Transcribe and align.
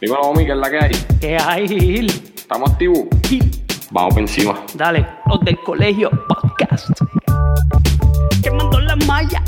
Dímelo, 0.00 0.22
homie, 0.22 0.46
¿qué 0.46 0.52
es 0.52 0.58
la 0.58 0.70
que 0.70 0.78
hay? 0.78 0.90
¿Qué 1.20 1.36
hay, 1.36 1.68
Gil? 1.68 2.32
¿Estamos 2.34 2.70
activos? 2.70 3.00
Gil, 3.28 3.50
Vamos 3.90 4.14
por 4.14 4.22
encima. 4.22 4.58
Dale, 4.74 5.06
los 5.26 5.40
del 5.40 5.60
colegio 5.60 6.08
podcast. 6.26 6.88
Quemando 8.42 8.80
la 8.80 8.96
malla. 8.96 9.42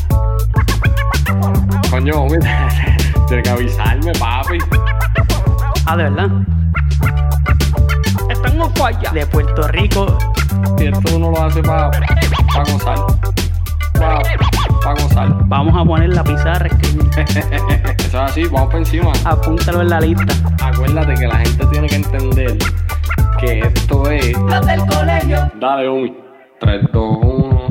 Coño, 1.90 2.24
homie, 2.24 2.38
tienes 3.28 3.44
que 3.44 3.48
avisarme, 3.48 4.12
papi. 4.12 4.58
Ah, 5.86 5.96
de 5.96 6.02
verdad. 6.02 6.28
Están 8.28 8.60
en 8.60 8.74
falla. 8.74 9.10
De 9.10 9.26
Puerto 9.26 9.68
Rico. 9.68 10.18
Y 10.78 10.88
esto 10.88 11.16
uno 11.16 11.30
lo 11.30 11.44
hace 11.44 11.62
para 11.62 11.90
pa 12.52 12.62
gozar. 12.70 12.98
Para 14.82 15.02
gozar. 15.02 15.28
Vamos 15.46 15.74
a 15.80 15.84
poner 15.84 16.10
la 16.10 16.24
pizarra, 16.24 16.66
escribir. 16.66 17.08
Eso 17.16 18.06
es 18.06 18.14
así, 18.14 18.44
vamos 18.44 18.70
por 18.70 18.76
encima. 18.76 19.12
Apúntalo 19.24 19.82
en 19.82 19.88
la 19.90 20.00
lista. 20.00 20.34
Acuérdate 20.62 21.14
que 21.14 21.26
la 21.28 21.36
gente 21.36 21.66
tiene 21.66 21.86
que 21.88 21.96
entender 21.96 22.58
que 23.38 23.60
esto 23.60 24.10
es. 24.10 24.38
Los 24.38 24.66
del 24.66 24.80
colegio. 24.86 25.50
Dale, 25.60 25.88
homie. 25.88 26.14
3, 26.60 26.86
2, 26.92 27.18
1. 27.22 27.41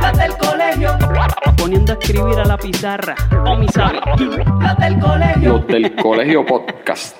Las 0.00 0.18
del 0.18 0.36
colegio. 0.36 0.98
Poniendo 1.56 1.92
a 1.92 1.96
escribir 1.96 2.38
a 2.38 2.44
la 2.44 2.56
pizarra. 2.56 3.14
O 3.46 3.56
mi 3.56 3.68
sabe. 3.68 4.00
Las 4.60 4.78
del 4.78 4.98
colegio. 4.98 5.52
Los 5.52 5.66
del 5.66 5.96
colegio 5.96 6.46
podcast. 6.46 7.16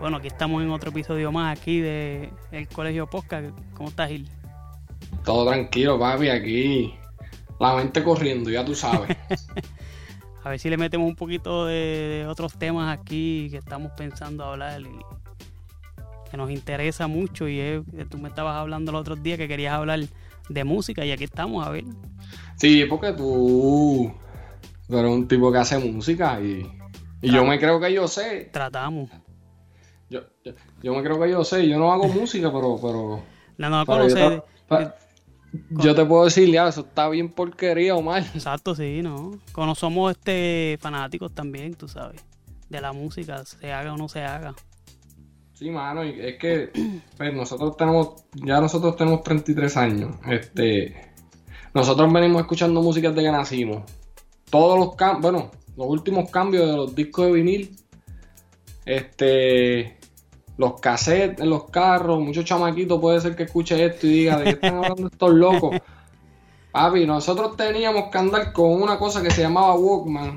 Bueno, 0.00 0.18
aquí 0.18 0.28
estamos 0.28 0.62
en 0.62 0.70
otro 0.70 0.90
episodio 0.90 1.32
más 1.32 1.58
aquí 1.58 1.80
de 1.80 2.30
El 2.52 2.68
Colegio 2.68 3.06
Podcast. 3.06 3.46
¿Cómo 3.74 3.88
estás, 3.88 4.10
Gil? 4.10 4.28
Todo 5.24 5.50
tranquilo, 5.50 5.98
papi, 5.98 6.28
aquí. 6.28 6.94
La 7.58 7.74
mente 7.74 8.04
corriendo, 8.04 8.50
ya 8.50 8.64
tú 8.64 8.74
sabes. 8.74 9.16
A 10.44 10.50
ver 10.50 10.60
si 10.60 10.70
le 10.70 10.76
metemos 10.76 11.08
un 11.08 11.16
poquito 11.16 11.66
de, 11.66 11.74
de 11.74 12.26
otros 12.28 12.56
temas 12.56 12.96
aquí 12.96 13.48
que 13.50 13.56
estamos 13.56 13.90
pensando 13.96 14.44
hablar 14.44 14.80
y 14.82 15.00
que 16.30 16.36
nos 16.36 16.50
interesa 16.50 17.06
mucho. 17.06 17.48
Y 17.48 17.58
es, 17.58 17.82
que 17.96 18.04
tú 18.04 18.18
me 18.18 18.28
estabas 18.28 18.54
hablando 18.54 18.90
el 18.90 18.96
otro 18.96 19.16
día 19.16 19.36
que 19.36 19.48
querías 19.48 19.74
hablar 19.74 20.00
de 20.48 20.64
música 20.64 21.04
y 21.04 21.12
aquí 21.12 21.24
estamos, 21.24 21.66
a 21.66 21.70
ver. 21.70 21.84
Sí, 22.56 22.84
porque 22.88 23.12
tú, 23.12 24.12
tú 24.88 24.98
eres 24.98 25.10
un 25.10 25.28
tipo 25.28 25.50
que 25.52 25.58
hace 25.58 25.78
música 25.78 26.40
y, 26.40 26.66
y 27.22 27.30
yo 27.30 27.44
me 27.44 27.58
creo 27.58 27.78
que 27.80 27.92
yo 27.92 28.08
sé. 28.08 28.50
Tratamos. 28.52 29.10
Yo, 30.08 30.20
yo, 30.44 30.52
yo 30.82 30.94
me 30.94 31.02
creo 31.02 31.20
que 31.20 31.30
yo 31.30 31.44
sé. 31.44 31.68
Yo 31.68 31.78
no 31.78 31.92
hago 31.92 32.08
música, 32.08 32.50
pero, 32.52 32.78
pero, 32.80 33.22
No, 33.58 33.70
no, 33.70 33.84
conocer. 33.86 34.42
te, 34.42 34.42
pa- 34.68 34.94
yo 35.70 35.94
te 35.94 36.04
puedo 36.04 36.24
decir, 36.24 36.50
ya, 36.50 36.68
eso 36.68 36.82
está 36.82 37.08
bien 37.08 37.28
porquería 37.30 37.94
o 37.96 38.02
mal. 38.02 38.24
Exacto, 38.34 38.74
sí, 38.74 39.00
¿no? 39.02 39.32
Como 39.52 39.74
somos 39.74 40.12
este 40.12 40.78
fanáticos 40.80 41.32
también, 41.34 41.74
tú 41.74 41.88
sabes, 41.88 42.22
de 42.68 42.80
la 42.80 42.92
música, 42.92 43.44
se 43.44 43.72
haga 43.72 43.94
o 43.94 43.96
no 43.96 44.08
se 44.08 44.22
haga. 44.22 44.54
Sí, 45.58 45.70
mano, 45.70 46.04
y 46.04 46.20
es 46.20 46.36
que 46.36 46.70
pues, 47.16 47.32
nosotros 47.32 47.78
tenemos, 47.78 48.24
ya 48.34 48.60
nosotros 48.60 48.94
tenemos 48.94 49.22
33 49.22 49.74
años. 49.78 50.14
Este, 50.28 50.94
nosotros 51.72 52.12
venimos 52.12 52.42
escuchando 52.42 52.82
música 52.82 53.08
desde 53.08 53.22
que 53.22 53.32
nacimos. 53.32 53.90
Todos 54.50 54.78
los 54.78 54.96
cambios, 54.96 55.22
bueno, 55.22 55.50
los 55.74 55.86
últimos 55.86 56.30
cambios 56.30 56.66
de 56.68 56.76
los 56.76 56.94
discos 56.94 57.24
de 57.24 57.32
vinil, 57.32 57.76
este, 58.84 59.96
los 60.58 60.78
cassettes 60.78 61.40
en 61.40 61.48
los 61.48 61.70
carros, 61.70 62.20
muchos 62.20 62.44
chamaquitos 62.44 63.00
puede 63.00 63.18
ser 63.22 63.34
que 63.34 63.44
escuche 63.44 63.82
esto 63.82 64.06
y 64.06 64.10
diga, 64.10 64.36
¿de 64.36 64.44
qué 64.44 64.50
están 64.50 64.76
hablando 64.76 65.06
estos 65.06 65.32
locos? 65.32 65.74
Papi, 66.70 67.06
nosotros 67.06 67.56
teníamos 67.56 68.10
que 68.12 68.18
andar 68.18 68.52
con 68.52 68.82
una 68.82 68.98
cosa 68.98 69.22
que 69.22 69.30
se 69.30 69.40
llamaba 69.40 69.74
Walkman, 69.74 70.36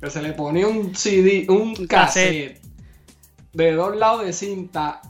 que 0.00 0.10
se 0.10 0.22
le 0.22 0.32
ponía 0.32 0.68
un 0.68 0.94
CD, 0.94 1.44
un 1.48 1.74
Un 1.76 1.86
cassette, 1.88 1.88
cassette. 1.88 2.61
De 3.52 3.72
dos 3.72 3.96
lados 3.96 4.24
de 4.24 4.32
cinta. 4.32 5.00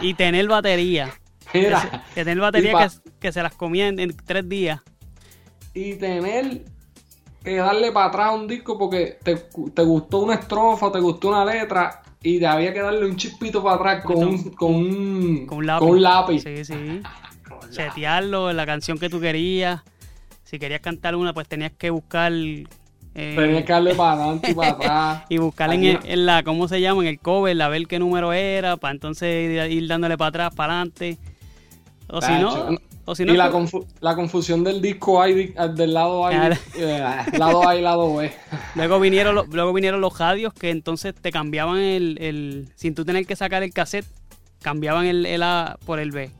Y 0.00 0.14
tener 0.14 0.46
batería. 0.48 1.10
Mira, 1.54 2.04
que 2.14 2.24
tener 2.24 2.38
batería 2.40 2.72
pa- 2.72 2.88
que, 2.88 3.10
que 3.18 3.32
se 3.32 3.42
las 3.42 3.54
comía 3.54 3.88
en, 3.88 3.98
en 3.98 4.16
tres 4.16 4.48
días. 4.48 4.80
y 5.74 5.94
tener 5.94 6.64
que 7.42 7.56
darle 7.56 7.90
para 7.90 8.06
atrás 8.06 8.26
a 8.28 8.30
un 8.32 8.46
disco 8.46 8.78
porque 8.78 9.18
te, 9.22 9.34
te 9.74 9.82
gustó 9.82 10.18
una 10.18 10.34
estrofa, 10.34 10.92
te 10.92 11.00
gustó 11.00 11.28
una 11.30 11.44
letra 11.44 12.02
y 12.22 12.38
te 12.38 12.46
había 12.46 12.72
que 12.72 12.80
darle 12.80 13.06
un 13.06 13.16
chispito 13.16 13.62
para 13.62 13.76
atrás 13.76 14.04
con 14.04 14.18
un, 14.22 14.50
con 14.50 14.74
un, 14.74 15.46
Con 15.46 15.58
un 15.58 15.66
lápiz. 15.66 15.80
con 15.80 15.90
un 15.90 16.02
lápiz. 16.02 16.40
Sí, 16.42 16.64
sí. 16.64 17.00
Setearlo, 17.70 18.52
la 18.52 18.66
canción 18.66 18.98
que 18.98 19.08
tú 19.08 19.20
querías. 19.20 19.82
Si 20.44 20.58
querías 20.58 20.80
cantar 20.80 21.14
una, 21.16 21.32
pues 21.32 21.48
tenías 21.48 21.72
que 21.72 21.90
buscar. 21.90 22.32
Eh, 23.14 23.62
que 23.66 23.72
darle 23.72 23.94
para 23.94 24.12
adelante 24.22 24.50
y 24.50 24.54
para 24.54 24.70
atrás. 24.72 25.22
y 25.28 25.38
buscar 25.38 25.72
en, 25.72 25.98
en 26.04 26.26
la, 26.26 26.42
¿cómo 26.42 26.68
se 26.68 26.80
llama? 26.80 27.02
En 27.02 27.08
el 27.08 27.18
cover, 27.18 27.60
a 27.62 27.68
ver 27.68 27.86
qué 27.86 27.98
número 27.98 28.32
era, 28.32 28.76
para 28.76 28.92
entonces 28.92 29.50
ir, 29.50 29.72
ir 29.72 29.88
dándole 29.88 30.16
para 30.16 30.28
atrás, 30.28 30.54
para 30.54 30.74
adelante. 30.74 31.18
O 32.08 32.20
si 32.20 32.32
no, 32.32 32.78
o 33.04 33.14
si 33.14 33.24
no, 33.24 33.32
y 33.32 33.36
la, 33.36 33.52
confu- 33.52 33.86
la 34.00 34.16
confusión 34.16 34.64
del 34.64 34.80
disco 34.82 35.22
A 35.22 35.28
y 35.28 35.34
di- 35.34 35.54
del 35.76 35.94
lado 35.94 36.26
A 36.26 36.32
y, 36.32 36.36
eh, 36.76 37.04
lado 37.38 37.68
A 37.68 37.76
y 37.76 37.80
lado 37.82 38.16
B. 38.16 38.32
luego 38.74 38.98
vinieron, 38.98 39.34
los, 39.34 39.48
luego 39.48 39.72
vinieron 39.72 40.00
los 40.00 40.18
radios 40.18 40.52
que 40.52 40.70
entonces 40.70 41.14
te 41.14 41.30
cambiaban 41.30 41.78
el, 41.78 42.18
el, 42.20 42.68
sin 42.74 42.94
tú 42.96 43.04
tener 43.04 43.26
que 43.26 43.36
sacar 43.36 43.62
el 43.62 43.72
cassette, 43.72 44.06
cambiaban 44.62 45.06
el, 45.06 45.24
el 45.26 45.42
A 45.44 45.78
por 45.86 46.00
el 46.00 46.10
B. 46.10 46.30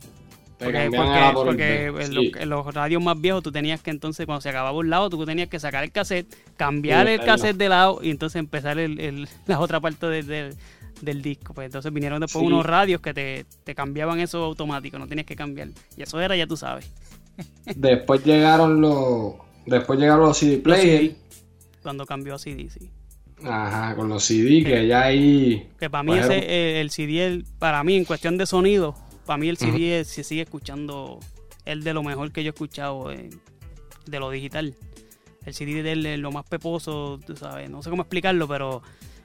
Porque, 0.60 1.86
el 1.86 1.96
el 1.96 2.00
en, 2.00 2.06
Sí. 2.08 2.14
los, 2.30 2.42
en 2.42 2.48
los 2.50 2.74
radios 2.74 3.02
más 3.02 3.20
viejos 3.20 3.42
tú 3.42 3.50
tenías 3.50 3.80
que 3.80 3.90
entonces 3.90 4.26
cuando 4.26 4.40
se 4.42 4.50
acababa 4.50 4.76
un 4.78 4.90
lado 4.90 5.08
tú 5.10 5.24
tenías 5.24 5.48
que 5.48 5.58
sacar 5.58 5.82
el 5.84 5.90
cassette, 5.90 6.26
cambiar 6.56 7.06
Sí, 7.06 7.14
el 7.14 7.20
cassette 7.24 7.56
de 7.56 7.68
lado 7.68 8.00
y 8.02 8.10
entonces 8.10 8.38
empezar 8.38 8.78
el, 8.78 9.00
el- 9.00 9.28
la 9.46 9.58
otra 9.60 9.80
parte 9.80 10.06
de- 10.06 10.22
de- 10.22 10.54
del 11.00 11.22
disco. 11.22 11.54
Pues 11.54 11.64
entonces 11.66 11.90
vinieron 11.92 12.20
después 12.20 12.42
Sí. 12.42 12.46
unos 12.46 12.66
radios 12.66 13.00
que 13.00 13.14
te, 13.14 13.46
te 13.64 13.74
cambiaban 13.74 14.20
eso 14.20 14.44
automático, 14.44 14.98
no 14.98 15.06
tenías 15.06 15.26
que 15.26 15.34
cambiar. 15.34 15.68
Y 15.96 16.02
eso 16.02 16.20
era, 16.20 16.36
ya 16.36 16.46
tú 16.46 16.56
sabes. 16.58 16.90
Después 17.74 18.22
llegaron 18.24 18.80
los. 18.82 19.34
Después 19.64 19.98
llegaron 19.98 20.26
los 20.26 20.36
CD 20.38 20.58
players. 20.58 21.14
Cuando 21.82 22.04
cambió 22.04 22.34
a 22.34 22.38
CD, 22.38 22.68
sí. 22.68 22.90
Ajá, 23.42 23.94
con 23.96 24.10
los 24.10 24.22
CD 24.24 24.62
que 24.62 24.86
ya 24.86 25.04
ahí. 25.04 25.66
Que 25.78 25.88
para 25.88 26.02
mí 26.02 26.10
Pues, 26.12 26.24
ese, 26.26 26.36
eh, 26.38 26.80
el 26.82 26.90
CD, 26.90 27.24
el- 27.26 27.46
para 27.58 27.82
mí 27.82 27.96
en 27.96 28.04
cuestión 28.04 28.36
de 28.36 28.44
sonido, 28.44 28.94
para 29.30 29.38
mí 29.38 29.48
el 29.48 29.56
CD 29.56 30.00
es- 30.00 30.08
se 30.08 30.24
sigue 30.24 30.42
escuchando 30.42 31.20
el 31.64 31.84
de 31.84 31.94
lo 31.94 32.02
mejor 32.02 32.32
que 32.32 32.42
yo 32.42 32.48
he 32.48 32.52
escuchado 32.52 33.12
eh, 33.12 33.30
de 34.06 34.18
lo 34.18 34.28
digital. 34.28 34.74
El 35.46 35.54
CD 35.54 35.84
de 35.84 35.92
él 35.92 36.04
es 36.04 36.18
lo 36.18 36.32
más 36.32 36.44
peposo, 36.48 37.20
tú 37.24 37.36
sabes, 37.36 37.70
no 37.70 37.80
sé 37.80 37.90
cómo 37.90 38.02
explicarlo, 38.02 38.48
pero 38.48 38.82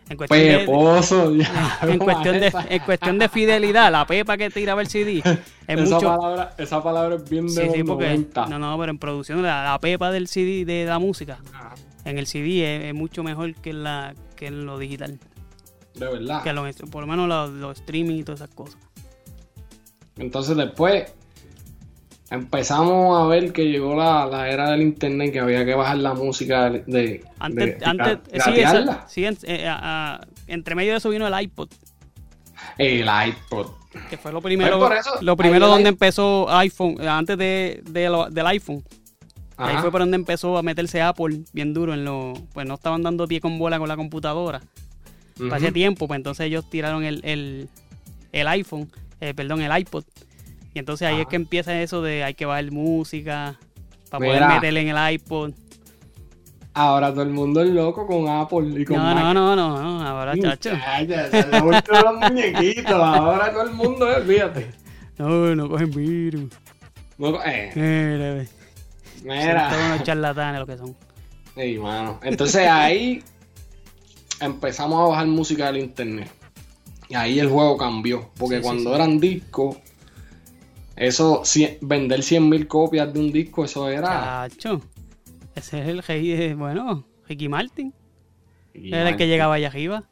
en 0.07 0.15
cuestión 0.17 0.39
de, 0.43 0.59
Peposo, 0.59 1.35
ya. 1.35 1.79
en 1.81 1.97
cuestión 1.97 2.39
de, 2.39 2.53
en 2.69 2.79
cuestión 2.83 3.17
de 3.17 3.29
fidelidad, 3.29 3.91
la 3.91 4.05
pepa 4.05 4.37
que 4.37 4.51
tiraba 4.51 4.81
el 4.81 4.87
CD 4.89 5.23
es 5.23 5.25
esa, 5.67 5.95
mucho... 5.95 6.07
palabra, 6.07 6.53
esa 6.59 6.83
palabra 6.83 7.15
es 7.15 7.27
bien 7.27 7.47
de 7.47 7.71
Sí, 7.71 7.83
porque... 7.83 8.05
90. 8.05 8.45
No, 8.45 8.59
no, 8.59 8.77
pero 8.77 8.91
en 8.91 8.99
producción 8.99 9.41
la, 9.41 9.63
la 9.63 9.79
pepa 9.79 10.11
del 10.11 10.27
CD 10.27 10.65
de 10.65 10.85
la 10.85 10.99
música, 10.99 11.39
en 12.03 12.19
el 12.19 12.27
CD 12.27 12.75
es, 12.75 12.83
es 12.89 12.93
mucho 12.93 13.23
mejor 13.23 13.55
que 13.55 13.71
en, 13.71 13.83
la, 13.83 14.13
que 14.35 14.45
en 14.45 14.67
lo 14.67 14.77
digital. 14.77 15.17
De 15.95 16.05
verdad. 16.05 16.43
Que 16.43 16.53
los, 16.53 16.75
por 16.91 17.01
lo 17.01 17.07
menos 17.07 17.27
los, 17.27 17.49
los 17.49 17.79
streaming 17.79 18.17
y 18.19 18.23
todas 18.23 18.41
esas 18.41 18.53
cosas. 18.53 18.84
Entonces 20.17 20.55
después 20.57 21.11
empezamos 22.29 23.21
a 23.21 23.27
ver 23.27 23.53
que 23.53 23.65
llegó 23.65 23.95
la, 23.95 24.25
la 24.25 24.49
era 24.49 24.71
del 24.71 24.81
internet 24.81 25.31
que 25.31 25.39
había 25.39 25.63
que 25.65 25.75
bajar 25.75 25.97
la 25.97 26.13
música 26.13 26.69
de, 26.69 26.83
de, 26.87 27.23
Antes, 27.39 27.79
de- 27.79 27.85
antes 27.85 28.17
sí, 28.43 28.59
esa- 28.59 29.07
sí, 29.07 29.25
en- 29.25 29.37
eh, 29.43 29.67
a- 29.67 30.15
a- 30.15 30.27
entre 30.47 30.75
medio 30.75 30.91
de 30.93 30.97
eso 30.97 31.09
vino 31.09 31.27
el 31.27 31.41
iPod, 31.43 31.69
El 32.77 33.07
iPod. 33.27 33.67
que 34.09 34.17
fue 34.17 34.31
lo 34.31 34.41
primero, 34.41 34.79
Pues 34.79 34.89
por 34.89 34.97
eso, 34.97 35.11
lo 35.21 35.37
primero 35.37 35.67
donde 35.67 35.89
empezó 35.89 36.49
iPhone, 36.57 36.97
antes 37.07 37.37
de, 37.37 37.81
lo- 38.09 38.29
del 38.29 38.47
iPhone. 38.47 38.83
Ahí 39.57 39.77
fue 39.77 39.89
por 39.89 40.01
donde 40.01 40.15
empezó 40.15 40.57
a 40.57 40.63
meterse 40.63 41.01
Apple 41.01 41.43
bien 41.53 41.73
duro 41.73 41.93
en 41.93 42.03
lo, 42.03 42.33
pues 42.53 42.67
no 42.67 42.73
estaban 42.73 43.03
dando 43.03 43.25
pie 43.25 43.39
con 43.39 43.57
bola 43.57 43.79
con 43.79 43.87
la 43.87 43.95
computadora. 43.95 44.61
Ujú. 45.39 45.53
Hace 45.53 45.71
tiempo, 45.71 46.07
pues 46.09 46.17
entonces 46.17 46.47
ellos 46.47 46.69
tiraron 46.69 47.05
el, 47.05 47.21
el, 47.23 47.69
el 48.33 48.47
iPhone, 48.49 48.91
eh, 49.21 49.33
perdón, 49.33 49.61
el 49.61 49.77
iPod. 49.77 50.03
Y 50.73 50.79
entonces 50.79 51.07
ahí 51.07 51.15
es 51.15 51.21
Ajá. 51.21 51.29
que 51.29 51.35
empieza 51.37 51.81
eso 51.81 52.01
de 52.01 52.23
hay 52.23 52.33
que 52.33 52.45
bajar 52.45 52.71
música 52.71 53.57
para 54.09 54.19
Mira. 54.25 54.39
poder 54.39 54.55
meterle 54.55 54.81
en 54.81 54.89
el 54.89 55.13
iPod. 55.13 55.53
Ahora 56.73 57.11
todo 57.11 57.21
el 57.23 57.29
mundo 57.29 57.61
es 57.61 57.69
loco 57.69 58.05
con 58.05 58.27
Apple 58.27 58.81
y 58.81 58.83
con 58.83 58.97
No, 58.97 59.03
Mac. 59.03 59.15
no, 59.15 59.33
no, 59.33 59.55
no, 59.55 59.81
no, 59.81 60.05
ahora, 60.05 60.33
chacho. 60.37 60.71
Muchacha, 60.73 61.31
se 61.31 61.47
le 61.47 61.59
los 61.61 62.19
muñequitos. 62.19 62.91
Ahora 62.91 63.51
todo 63.53 63.63
el 63.63 63.71
mundo 63.71 64.11
es, 64.11 64.25
fíjate. 64.25 64.71
No, 65.17 65.55
no 65.55 65.69
cogen 65.69 65.91
virus. 65.91 66.53
No, 67.17 67.41
eh, 67.45 67.71
Mira, 67.73 68.33
ve. 68.33 68.47
Son 69.19 69.27
mira. 69.27 69.69
todos 69.69 69.85
unos 69.85 70.03
charlatanes 70.03 70.59
lo 70.59 70.65
que 70.67 70.77
son. 70.77 70.95
Sí, 71.55 71.77
mano. 71.79 72.19
Entonces 72.23 72.67
ahí 72.67 73.23
empezamos 74.41 74.99
a 74.99 75.07
bajar 75.11 75.27
música 75.27 75.67
del 75.67 75.77
internet. 75.77 76.29
Y 77.09 77.15
ahí 77.15 77.39
el 77.39 77.49
juego 77.49 77.77
cambió. 77.77 78.29
Porque 78.37 78.57
Sí, 78.57 78.61
cuando 78.63 78.89
sí. 78.89 78.95
eran 78.95 79.19
discos, 79.19 79.77
eso, 80.95 81.41
cien- 81.43 81.77
vender 81.81 82.21
100.000 82.21 82.67
copias 82.67 83.13
de 83.13 83.19
un 83.19 83.31
disco, 83.31 83.65
eso 83.65 83.89
era. 83.89 84.47
Chacho. 84.49 84.81
Ese 85.55 85.81
es 85.81 85.87
el 85.87 86.03
rey 86.03 86.27
de, 86.29 86.53
bueno, 86.55 87.05
Ricky 87.27 87.47
Martin. 87.49 87.93
Y 88.73 88.89
Era 88.93 89.09
el 89.09 89.17
que 89.17 89.27
llegaba 89.27 89.55
allá 89.55 89.67
arriba. 89.67 90.03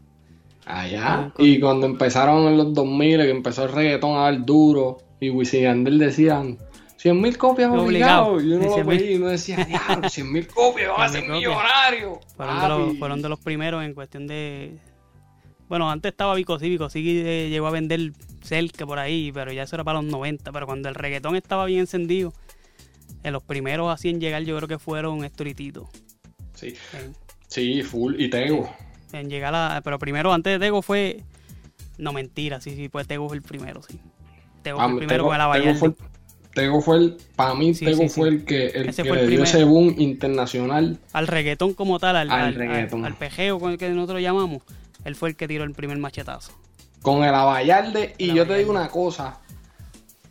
Allá. 0.65 1.31
Con- 1.35 1.45
Y 1.45 1.59
cuando 1.59 1.85
empezaron 1.85 2.47
en 2.47 2.57
los 2.57 2.73
2000, 2.73 3.17
que 3.17 3.29
empezó 3.29 3.63
el 3.65 3.71
reggaetón 3.71 4.15
a 4.17 4.21
dar 4.23 4.45
duro, 4.45 4.99
y 5.19 5.29
Wisin 5.29 5.59
y 5.61 5.63
Yandel 5.63 5.99
decían 5.99 6.57
100.000 6.97 7.37
copias 7.37 7.69
Obligado. 7.71 8.27
obligado. 8.27 8.41
Y 8.41 8.53
uno 8.53 8.65
lo 8.65 8.75
100.000. 8.75 8.85
veía 8.85 9.11
y 9.11 9.15
uno 9.15 9.27
decía, 9.27 9.57
diablo, 9.65 10.07
100.000 10.09 10.47
copias, 10.47 10.87
vamos 10.89 11.03
a 11.05 11.09
ser 11.09 11.23
100.000 11.23 11.27
copias. 11.27 11.37
millonarios. 11.39 12.17
Fueron 12.37 12.61
de, 12.61 12.67
los, 12.69 12.79
papi". 12.87 12.97
fueron 12.99 13.21
de 13.21 13.29
los 13.29 13.39
primeros 13.39 13.83
en 13.83 13.93
cuestión 13.93 14.27
de... 14.27 14.77
Bueno, 15.69 15.89
antes 15.89 16.12
estaba 16.12 16.36
Vico 16.36 16.60
sí, 16.60 16.69
Vico 16.69 16.89
sí 16.89 17.21
eh, 17.25 17.48
llegó 17.50 17.68
a 17.68 17.71
vender 17.71 18.12
cerca 18.44 18.86
por 18.86 19.00
ahí, 19.00 19.31
pero 19.33 19.51
ya 19.51 19.63
eso 19.63 19.75
era 19.75 19.83
para 19.83 20.01
los 20.01 20.12
90. 20.12 20.51
Pero 20.51 20.65
cuando 20.65 20.89
el 20.89 20.95
reggaetón 20.95 21.36
estaba 21.36 21.65
bien 21.65 21.81
encendido, 21.81 22.33
en 23.24 23.33
los 23.33 23.42
primeros 23.44 23.92
así 23.94 24.10
en 24.10 24.19
llegar 24.19 24.44
yo 24.44 24.56
creo 24.57 24.68
que 24.68 24.80
fueron 24.80 25.24
Héctor 25.24 25.48
y 25.48 25.54
Tito. 25.56 25.89
Sí, 26.54 26.75
En, 26.94 27.15
sí, 27.48 27.81
full. 27.81 28.19
Y 28.19 28.30
Tego. 28.30 28.69
en 29.13 29.30
llegar 29.30 29.56
a... 29.56 29.81
Pero 29.83 29.98
primero, 30.00 30.33
antes 30.33 30.54
de 30.54 30.65
Tego 30.65 30.81
fue... 30.81 31.21
No, 31.98 32.12
mentira, 32.13 32.60
sí, 32.60 32.75
sí, 32.75 32.89
pues 32.89 33.07
Tego 33.07 33.27
fue 33.27 33.38
el 33.38 33.44
primero, 33.44 33.81
sí. 33.83 34.00
Tego 34.63 34.77
fue 34.77 34.86
Ah, 34.86 34.89
el 34.92 34.98
primero 34.98 35.24
Tego- 35.25 35.30
con 35.30 35.56
el 35.56 35.62
Tego 35.63 35.75
fue. 35.75 35.94
Tego 36.54 36.81
fue 36.81 36.98
el, 36.98 37.18
para 37.36 37.56
mí 37.56 37.74
Sí, 37.74 37.86
Tego 37.86 38.04
sí, 38.04 38.10
fue 38.10 38.30
sí. 38.30 38.36
el 38.36 38.45
que, 38.45 38.65
el 38.68 38.89
Ese 38.89 39.01
que 39.04 39.10
le 39.12 39.18
dio 39.21 39.25
primer- 39.27 39.48
ese 39.48 39.63
boom 39.63 39.95
internacional. 39.98 41.00
Al 41.13 41.27
reggaetón 41.27 41.74
como 41.74 41.98
tal, 42.00 42.15
al, 42.15 42.30
Al 42.31 42.62
al 43.06 43.15
pejeo 43.15 43.60
con 43.60 43.71
el 43.71 43.77
que 43.80 43.89
nosotros 43.89 44.21
llamamos, 44.21 44.62
él 45.05 45.15
fue 45.15 45.29
el 45.29 45.35
que 45.35 45.47
tiró 45.47 45.63
el 45.63 45.73
primer 45.73 45.97
machetazo. 45.97 46.51
Con 47.01 47.23
el 47.23 47.33
Abayalde. 47.35 48.15
Y 48.17 48.29
El 48.29 48.35
yo 48.35 48.47
te 48.47 48.57
digo 48.57 48.71
una 48.71 48.88
cosa. 48.89 49.39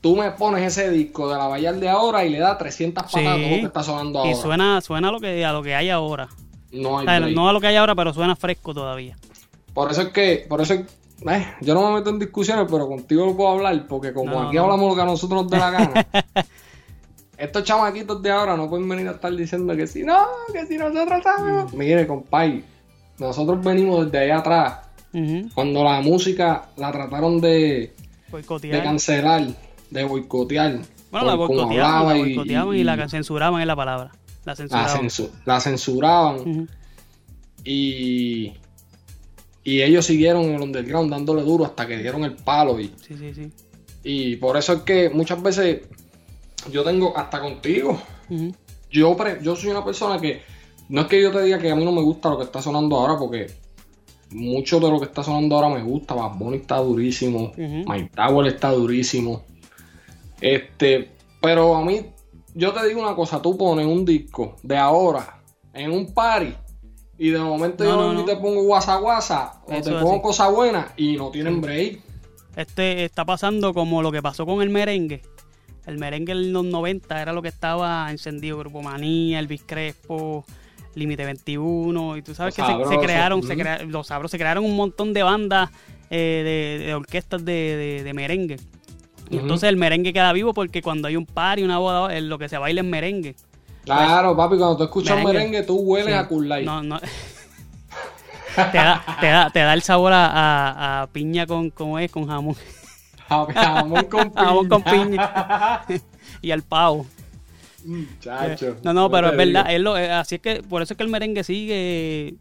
Tú 0.00 0.16
me 0.16 0.30
pones 0.32 0.62
ese 0.64 0.90
disco 0.90 1.28
del 1.30 1.40
Abayalde 1.40 1.88
ahora 1.88 2.24
y 2.24 2.30
le 2.30 2.38
das 2.40 2.58
300 2.58 3.04
patadas 3.04 3.24
todo 3.36 3.42
lo 3.42 3.48
que 3.48 3.60
está 3.66 3.82
sonando 3.82 4.18
ahora. 4.20 4.30
Y 4.30 4.34
suena, 4.34 4.80
suena 4.80 5.08
a 5.08 5.12
lo 5.12 5.20
que 5.20 5.44
a 5.44 5.52
lo 5.52 5.62
que 5.62 5.74
hay 5.74 5.90
ahora. 5.90 6.28
No 6.72 6.98
hay 6.98 7.06
O 7.06 7.08
sea, 7.10 7.20
break. 7.20 7.34
no 7.36 7.48
a 7.48 7.52
lo 7.52 7.60
que 7.60 7.66
hay 7.68 7.76
ahora, 7.76 7.94
pero 7.94 8.12
suena 8.14 8.34
fresco 8.34 8.72
todavía. 8.74 9.16
Por 9.74 9.90
eso 9.92 10.02
es 10.02 10.08
que, 10.08 10.44
por 10.48 10.60
eso 10.60 10.74
es- 10.74 10.86
eh, 11.30 11.46
yo 11.60 11.74
no 11.74 11.88
me 11.88 11.98
meto 11.98 12.10
en 12.10 12.18
discusiones, 12.18 12.66
pero 12.70 12.88
contigo 12.88 13.26
lo 13.26 13.36
puedo 13.36 13.50
hablar, 13.52 13.86
porque 13.86 14.12
como 14.12 14.30
No, 14.32 14.42
aquí 14.48 14.56
no. 14.56 14.64
hablamos 14.64 14.88
lo 14.90 14.96
que 14.96 15.02
a 15.02 15.04
nosotros 15.04 15.42
nos 15.42 15.50
dé 15.50 15.58
la 15.58 15.70
gana. 15.70 16.06
estos 17.38 17.64
chamaquitos 17.64 18.22
de 18.22 18.30
ahora 18.30 18.56
no 18.56 18.68
pueden 18.68 18.88
venir 18.88 19.08
a 19.08 19.12
estar 19.12 19.34
diciendo 19.34 19.74
que 19.76 19.86
si 19.86 20.02
no, 20.04 20.26
que 20.52 20.66
si 20.66 20.76
nosotros 20.78 21.18
Mm. 21.18 21.22
sabemos. 21.22 21.72
Mire, 21.74 22.06
compay, 22.06 22.64
nosotros 23.26 23.64
venimos 23.64 24.04
desde 24.06 24.24
allá 24.24 24.38
atrás, 24.38 24.74
cuando 25.54 25.84
la 25.84 26.00
música 26.00 26.68
la 26.76 26.90
trataron 26.92 27.40
de, 27.40 27.92
Boicotear. 28.30 28.76
de 28.76 28.82
cancelar, 28.82 29.46
de 29.90 30.04
boicotear. 30.04 30.78
Bueno, 31.10 31.26
la 31.26 31.34
boicoteaban, 31.34 32.74
y- 32.76 32.84
la 32.84 33.08
censuraban 33.08 33.60
en 33.60 33.68
la 33.68 33.76
palabra. 33.76 34.10
La 34.44 34.52
la, 34.52 34.56
censuraban. 34.56 34.96
censu- 35.08 35.30
la 35.44 35.60
censuraban. 35.60 36.68
Y, 37.64 38.52
y 39.62 39.82
ellos 39.82 40.06
siguieron 40.06 40.44
en 40.44 40.54
el 40.56 40.62
underground 40.62 41.10
dándole 41.10 41.42
duro 41.42 41.64
hasta 41.64 41.86
que 41.86 41.98
dieron 41.98 42.24
el 42.24 42.34
palo. 42.34 42.80
Y, 42.80 42.88
Sí, 43.06 43.16
sí, 43.16 43.34
sí. 43.34 43.52
y 44.02 44.36
por 44.36 44.56
eso 44.56 44.72
es 44.72 44.80
que 44.82 45.10
muchas 45.10 45.40
veces 45.42 45.82
yo 46.72 46.82
tengo, 46.84 47.16
hasta 47.16 47.40
contigo, 47.40 48.00
yo, 48.90 49.16
pre- 49.16 49.38
yo 49.42 49.54
soy 49.56 49.70
una 49.70 49.84
persona 49.84 50.18
que 50.20 50.42
no 50.88 51.02
es 51.02 51.06
que 51.06 51.20
yo 51.20 51.30
te 51.30 51.42
diga 51.42 51.58
que 51.58 51.70
a 51.70 51.76
mí 51.76 51.84
no 51.84 51.92
me 51.92 52.02
gusta 52.02 52.30
lo 52.30 52.38
que 52.38 52.44
está 52.44 52.60
sonando 52.62 52.96
ahora, 52.96 53.18
porque 53.18 53.46
mucho 54.30 54.80
de 54.80 54.90
lo 54.90 54.98
que 54.98 55.06
está 55.06 55.22
sonando 55.22 55.56
ahora 55.56 55.68
me 55.68 55.82
gusta. 55.82 56.14
Bad 56.14 56.36
Bunny 56.36 56.58
está 56.58 56.78
durísimo, 56.78 57.52
Ujú. 57.56 57.84
Mike 57.86 58.10
Tower 58.14 58.46
está 58.46 58.72
durísimo. 58.72 59.44
Este, 60.40 61.10
pero 61.40 61.76
a 61.76 61.84
mí, 61.84 62.00
yo 62.54 62.72
te 62.72 62.86
digo 62.86 63.00
una 63.00 63.14
cosa, 63.14 63.40
tú 63.40 63.56
pones 63.56 63.86
un 63.86 64.04
disco 64.04 64.56
de 64.62 64.76
ahora 64.76 65.40
en 65.72 65.92
un 65.92 66.12
party 66.12 66.54
y 67.18 67.30
de 67.30 67.38
momento 67.38 67.84
No, 67.84 67.90
yo 67.90 68.12
no, 68.12 68.24
te 68.24 68.36
pongo 68.36 68.62
guasa 68.64 68.96
guasa 68.96 69.60
o 69.66 69.72
Eso 69.72 69.90
te 69.90 70.02
pongo 70.02 70.20
cosas 70.20 70.52
buenas 70.52 70.86
y 70.96 71.16
no 71.16 71.30
tienen 71.30 71.60
break. 71.60 72.00
Este 72.56 73.04
está 73.04 73.24
pasando 73.24 73.72
como 73.72 74.02
lo 74.02 74.10
que 74.10 74.20
pasó 74.20 74.44
con 74.44 74.60
el 74.60 74.70
merengue. 74.70 75.22
El 75.86 75.98
merengue 75.98 76.32
en 76.32 76.52
los 76.52 76.64
90 76.64 77.22
era 77.22 77.32
lo 77.32 77.42
que 77.42 77.48
estaba 77.48 78.10
encendido. 78.10 78.58
Grupo 78.58 78.82
Manía, 78.82 79.38
Elvis 79.38 79.62
Crespo, 79.64 80.44
Límite 80.94 81.24
21. 81.24 82.16
Y 82.18 82.22
tú 82.22 82.34
sabes 82.34 82.56
Los 82.58 82.66
que 82.88 82.94
se, 82.94 82.98
crearon, 83.00 83.42
se 83.42 83.56
crea- 83.56 83.82
los 83.84 84.06
sabros, 84.06 84.30
se 84.30 84.38
crearon 84.38 84.64
un 84.64 84.76
montón 84.76 85.12
de 85.12 85.22
bandas 85.22 85.70
eh, 86.10 86.76
de, 86.78 86.86
de 86.86 86.94
orquestas 86.94 87.44
de, 87.44 87.52
de- 87.52 88.02
de 88.04 88.14
merengue. 88.14 88.56
Y 89.30 89.38
entonces 89.38 89.68
el 89.70 89.76
merengue 89.78 90.12
queda 90.12 90.32
vivo 90.32 90.52
porque 90.52 90.82
cuando 90.82 91.08
hay 91.08 91.16
un 91.16 91.24
party, 91.24 91.62
una 91.62 91.78
boda, 91.78 92.20
lo 92.20 92.38
que 92.38 92.48
se 92.50 92.58
baila 92.58 92.82
es 92.82 92.86
merengue. 92.86 93.34
Claro, 93.84 94.36
papi, 94.36 94.58
cuando 94.58 94.76
tú 94.76 94.84
escuchas 94.84 95.16
Merengue. 95.16 95.32
merengue, 95.32 95.62
tú 95.62 95.76
hueles 95.76 96.06
Sí. 96.06 96.12
a 96.12 96.40
Light. 96.40 96.66
No, 96.66 96.82
no. 96.82 97.00
te, 98.54 98.78
da, 98.78 99.02
te, 99.20 99.26
da, 99.26 99.50
te 99.50 99.58
da 99.60 99.72
el 99.74 99.82
sabor 99.82 100.12
a, 100.12 100.26
a- 100.26 101.02
a 101.02 101.06
piña 101.08 101.46
con, 101.46 101.70
¿cómo 101.70 101.98
es? 101.98 102.10
Con 102.10 102.26
jamón. 102.28 102.54
Jamón 103.28 104.04
con 104.04 104.30
piña. 104.30 104.44
Jamón 104.44 104.68
con 104.68 104.82
piña. 104.84 105.82
y 106.42 106.50
al 106.50 106.62
pavo. 106.62 107.06
Muchacho, 107.84 108.76
No, 108.84 108.92
no, 108.92 109.10
pero 109.10 109.30
es 109.30 109.36
verdad, 109.36 109.66
lo- 109.78 109.96
eh, 109.98 110.10
así 110.10 110.36
es 110.36 110.40
que 110.40 110.62
por 110.62 110.82
eso 110.82 110.94
es 110.94 110.96
que 110.98 111.02
el 111.04 111.08
merengue 111.10 111.42
sigue 111.44 112.36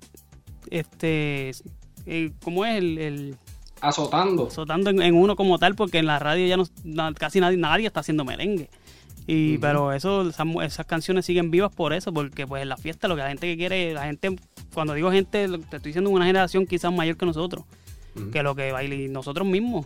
este 0.69 1.51
eh, 2.05 2.31
¿cómo 2.43 2.65
es 2.65 2.77
el, 2.77 2.97
el 2.97 3.35
Azotando. 3.81 4.47
azotando 4.47 4.89
en, 4.91 5.01
en 5.01 5.15
uno 5.15 5.35
como 5.35 5.57
tal? 5.57 5.75
Porque 5.75 5.97
en 5.99 6.05
la 6.05 6.19
radio 6.19 6.45
ya 6.47 6.57
no, 6.57 6.65
na- 6.83 7.13
casi 7.13 7.39
nadie, 7.39 7.57
nadie 7.57 7.87
está 7.87 8.01
haciendo 8.01 8.23
merengue. 8.23 8.69
Y 9.27 9.57
pero 9.59 9.93
eso 9.93 10.29
esas, 10.61 10.85
canciones 10.85 11.25
siguen 11.25 11.51
vivas 11.51 11.71
por 11.73 11.93
eso, 11.93 12.11
porque 12.13 12.45
pues 12.45 12.63
en 12.63 12.69
la 12.69 12.77
fiesta 12.77 13.07
lo 13.07 13.15
que 13.15 13.21
la 13.21 13.29
gente 13.29 13.47
que 13.47 13.57
quiere, 13.57 13.93
la 13.93 14.05
gente 14.05 14.35
cuando 14.73 14.93
digo 14.93 15.11
gente, 15.11 15.47
lo- 15.47 15.59
te 15.59 15.77
estoy 15.77 15.89
diciendo 15.89 16.09
una 16.09 16.25
generación 16.25 16.65
quizás 16.65 16.91
mayor 16.93 17.17
que 17.17 17.25
nosotros, 17.25 17.65
que 18.31 18.43
lo 18.43 18.55
que 18.55 18.71
baila 18.71 18.95
y 18.95 19.07
nosotros 19.09 19.47
mismos. 19.47 19.85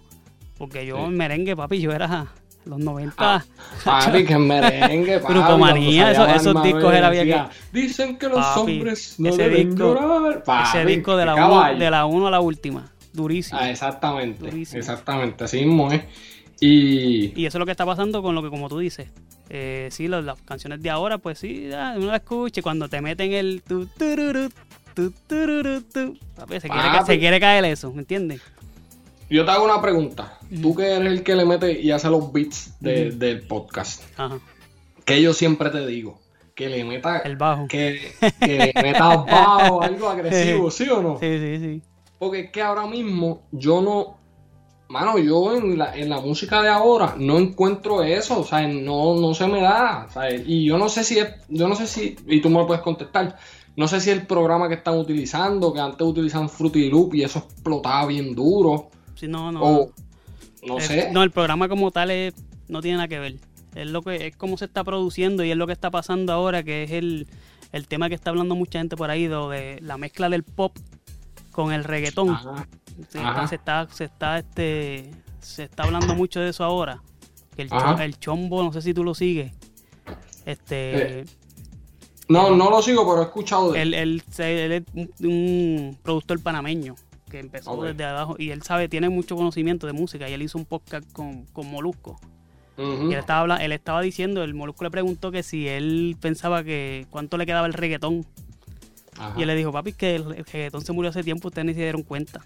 Porque 0.58 0.86
yo 0.86 0.98
Sí. 0.98 1.04
en 1.04 1.18
merengue, 1.18 1.56
papi, 1.56 1.80
yo 1.80 1.92
era 1.92 2.32
los 2.66 2.80
90. 2.80 3.14
Ah, 3.18 3.44
Papi, 3.84 4.26
que 4.26 4.34
en 4.34 4.48
merengue, 4.48 5.20
papi. 5.20 5.34
Grupo 5.34 5.58
Manía, 5.58 6.12
esos- 6.12 6.64
discos 6.64 6.94
era 6.94 7.10
bien 7.10 7.28
decía, 7.28 7.50
Dicen 7.72 8.18
que 8.18 8.28
los 8.28 8.40
Papi, 8.46 8.60
hombres 8.60 9.16
no 9.20 9.30
ese 9.30 9.44
deben 9.44 9.70
disco- 9.76 9.96
llorar. 9.96 10.44
Papi, 10.44 10.70
Ese 10.78 10.86
disco 10.86 11.16
de 11.18 11.26
la, 11.26 11.36
uno, 11.36 11.50
caballo. 11.50 11.80
de 11.80 11.92
la 11.92 12.06
1 12.06 12.28
a 12.28 12.32
la 12.32 12.40
última. 12.40 12.92
Durísimo. 13.14 13.60
Ah, 13.62 13.70
exactamente, 13.70 14.44
Durísimo. 14.50 14.80
exactamente, 14.80 15.44
así 15.46 15.64
mismo 15.66 15.92
es. 15.92 16.02
Y 16.60 17.40
Y 17.40 17.46
eso 17.46 17.58
es 17.58 17.60
lo 17.60 17.66
que 17.66 17.72
está 17.72 17.86
pasando 17.86 18.22
con 18.22 18.34
lo 18.36 18.42
que, 18.42 18.50
como 18.50 18.70
tú 18.70 18.80
dices. 18.80 19.08
Eh, 19.50 19.90
sí, 19.92 20.08
las, 20.08 20.24
las 20.24 20.42
canciones 20.42 20.82
de 20.82 20.90
ahora, 20.90 21.18
pues 21.18 21.38
sí, 21.40 21.68
ya, 21.70 21.94
uno 21.98 22.08
la 22.08 22.18
escucha 22.18 22.60
y 22.60 22.64
cuando 22.64 22.88
te 22.90 23.02
meten 23.02 23.32
el. 23.34 23.62
Tu, 23.68 23.86
tururú, 23.88 24.50
tu, 24.94 25.12
tururú, 25.28 25.82
tu, 25.82 26.18
papi, 26.36 26.60
se, 26.62 26.70
quiere, 26.70 27.06
se 27.06 27.20
quiere 27.20 27.40
caer 27.40 27.66
eso, 27.66 27.92
¿me 27.92 28.00
entiendes? 28.00 28.42
Yo 29.30 29.46
te 29.46 29.52
hago 29.52 29.66
una 29.66 29.82
pregunta. 29.82 30.38
Tú 30.62 30.76
que 30.76 30.84
eres 30.94 31.12
el 31.12 31.24
que 31.24 31.36
le 31.36 31.46
mete 31.46 31.80
y 31.80 31.92
hace 31.92 32.10
los 32.10 32.32
beats 32.32 32.76
de- 32.80 33.12
del 33.12 33.42
podcast, 33.48 34.04
Ajá. 34.18 34.40
que 35.06 35.22
yo 35.22 35.34
siempre 35.34 35.70
te 35.70 35.86
digo, 35.86 36.20
que 36.54 36.70
le 36.70 36.84
meta, 36.84 37.18
El 37.20 37.36
bajo. 37.36 37.68
que, 37.68 38.14
que 38.40 38.72
le 38.76 38.82
metas 38.82 39.26
bajo, 39.26 39.82
algo 39.82 40.10
agresivo, 40.10 40.70
¿sí 40.72 40.88
o 40.90 41.02
no? 41.02 41.20
Sí, 41.20 41.38
sí, 41.40 41.60
sí. 41.60 41.82
Porque 42.20 42.40
es 42.42 42.52
que 42.52 42.62
ahora 42.62 42.86
mismo 42.88 43.42
yo 43.52 43.82
no. 43.82 44.18
Mano, 44.88 45.18
yo 45.18 45.58
en 45.58 45.80
la, 45.80 45.96
en 45.98 46.10
la 46.10 46.22
música 46.22 46.62
de 46.62 46.70
ahora 46.70 47.16
no 47.18 47.40
encuentro 47.40 48.04
eso, 48.04 48.42
o 48.42 48.44
sea, 48.44 48.68
no, 48.68 49.16
no 49.16 49.34
se 49.34 49.48
me 49.48 49.60
da, 49.60 50.08
¿sabes? 50.14 50.44
Y 50.46 50.64
yo 50.64 50.78
no 50.78 50.90
sé 50.90 51.04
si 51.04 51.18
es, 51.18 51.28
yo 51.50 51.68
no 51.68 51.76
sé 51.76 51.88
si, 51.88 52.16
y 52.28 52.40
tú 52.40 52.50
me 52.52 52.60
lo 52.60 52.68
puedes 52.68 52.84
contestar, 52.84 53.36
no 53.76 53.88
sé 53.88 54.00
si 54.00 54.12
el 54.12 54.28
programa 54.28 54.68
que 54.70 54.76
están 54.76 55.00
utilizando, 55.00 55.74
que 55.74 55.80
antes 55.80 56.06
utilizaban 56.06 56.50
Fruity 56.50 56.88
Loop 56.92 57.16
y 57.16 57.24
eso 57.24 57.40
explotaba 57.40 58.06
bien 58.06 58.36
duro, 58.36 58.90
Sí, 59.16 59.28
no, 59.28 59.52
no. 59.52 59.62
o 59.64 59.92
no 60.68 60.80
sé. 60.80 61.10
No, 61.12 61.24
el 61.24 61.32
programa 61.32 61.68
como 61.70 61.92
tal 61.92 62.12
es- 62.12 62.34
no 62.68 62.82
tiene 62.82 62.98
nada 62.98 63.08
que 63.08 63.20
ver. 63.20 63.36
Es 63.76 63.90
lo 63.90 64.02
que 64.02 64.28
es 64.28 64.36
cómo 64.38 64.58
se 64.58 64.66
está 64.66 64.84
produciendo 64.84 65.44
y 65.44 65.52
es 65.52 65.58
lo 65.58 65.68
que 65.68 65.74
está 65.74 65.92
pasando 65.92 66.32
ahora, 66.34 66.64
que 66.64 66.84
es 66.84 66.92
el, 66.92 67.28
el 67.72 67.88
tema 67.88 68.08
que 68.10 68.16
está 68.16 68.30
hablando 68.30 68.56
mucha 68.56 68.80
gente 68.80 68.96
por 68.96 69.10
ahí, 69.12 69.28
de 69.28 69.80
la 69.82 69.98
mezcla 69.98 70.30
del 70.30 70.44
pop 70.44 70.76
con 71.52 71.72
el 71.74 71.84
reggaetón. 71.84 72.30
Ajá. 72.30 72.68
Sí, 73.10 73.18
Ajá. 73.22 73.48
se 73.48 73.56
está, 73.56 73.88
se 73.92 74.06
está, 74.06 74.40
este, 74.40 75.12
se 75.42 75.64
está 75.64 75.84
hablando 75.84 76.16
mucho 76.16 76.40
de 76.40 76.50
eso 76.50 76.64
ahora. 76.64 77.02
Que 77.56 77.64
el, 77.64 77.70
cho- 77.70 77.98
el 78.00 78.20
chombo, 78.20 78.64
no 78.64 78.72
sé 78.74 78.82
si 78.82 78.94
tú 78.94 79.04
lo 79.04 79.14
sigues. 79.14 79.52
Este, 80.46 81.20
Eh. 81.22 81.26
No, 82.28 82.56
no 82.56 82.70
lo 82.72 82.82
sigo, 82.82 83.08
pero 83.08 83.22
he 83.22 83.26
escuchado 83.26 83.72
de 83.72 83.82
él. 83.82 83.94
Él, 83.94 84.00
él, 84.16 84.24
se- 84.32 84.66
él 84.66 84.72
es 84.72 84.84
un 85.22 85.98
productor 86.02 86.42
panameño 86.42 86.96
que 87.30 87.40
empezó 87.40 87.82
desde 87.84 88.04
abajo 88.06 88.36
y 88.38 88.52
él 88.52 88.62
sabe, 88.62 88.88
tiene 88.88 89.10
mucho 89.10 89.36
conocimiento 89.36 89.88
de 89.88 89.94
música 89.94 90.30
y 90.30 90.34
él 90.34 90.42
hizo 90.42 90.58
un 90.58 90.66
podcast 90.66 91.12
con, 91.12 91.46
con 91.48 91.70
Molusco. 91.70 92.20
Y 92.78 93.14
él 93.14 93.14
estaba, 93.14 93.56
él 93.64 93.72
estaba 93.72 94.02
diciendo, 94.02 94.44
el 94.44 94.54
Molusco 94.54 94.84
le 94.84 94.92
preguntó 94.92 95.32
que 95.32 95.44
si 95.44 95.68
él 95.68 96.18
pensaba 96.20 96.64
que 96.64 97.06
cuánto 97.10 97.38
le 97.38 97.46
quedaba 97.46 97.68
el 97.68 97.74
reggaetón. 97.74 98.26
Ajá. 99.18 99.34
Y 99.38 99.44
él 99.44 99.48
le 99.48 99.56
dijo, 99.56 99.72
papi, 99.72 99.94
que 99.94 100.16
el, 100.16 100.24
el 100.34 100.46
reggaetón 100.46 100.82
se 100.84 100.92
murió 100.92 101.10
hace 101.10 101.24
tiempo, 101.24 101.48
ustedes 101.48 101.66
ni 101.66 101.74
se 101.74 101.80
dieron 101.82 102.04
cuenta. 102.04 102.42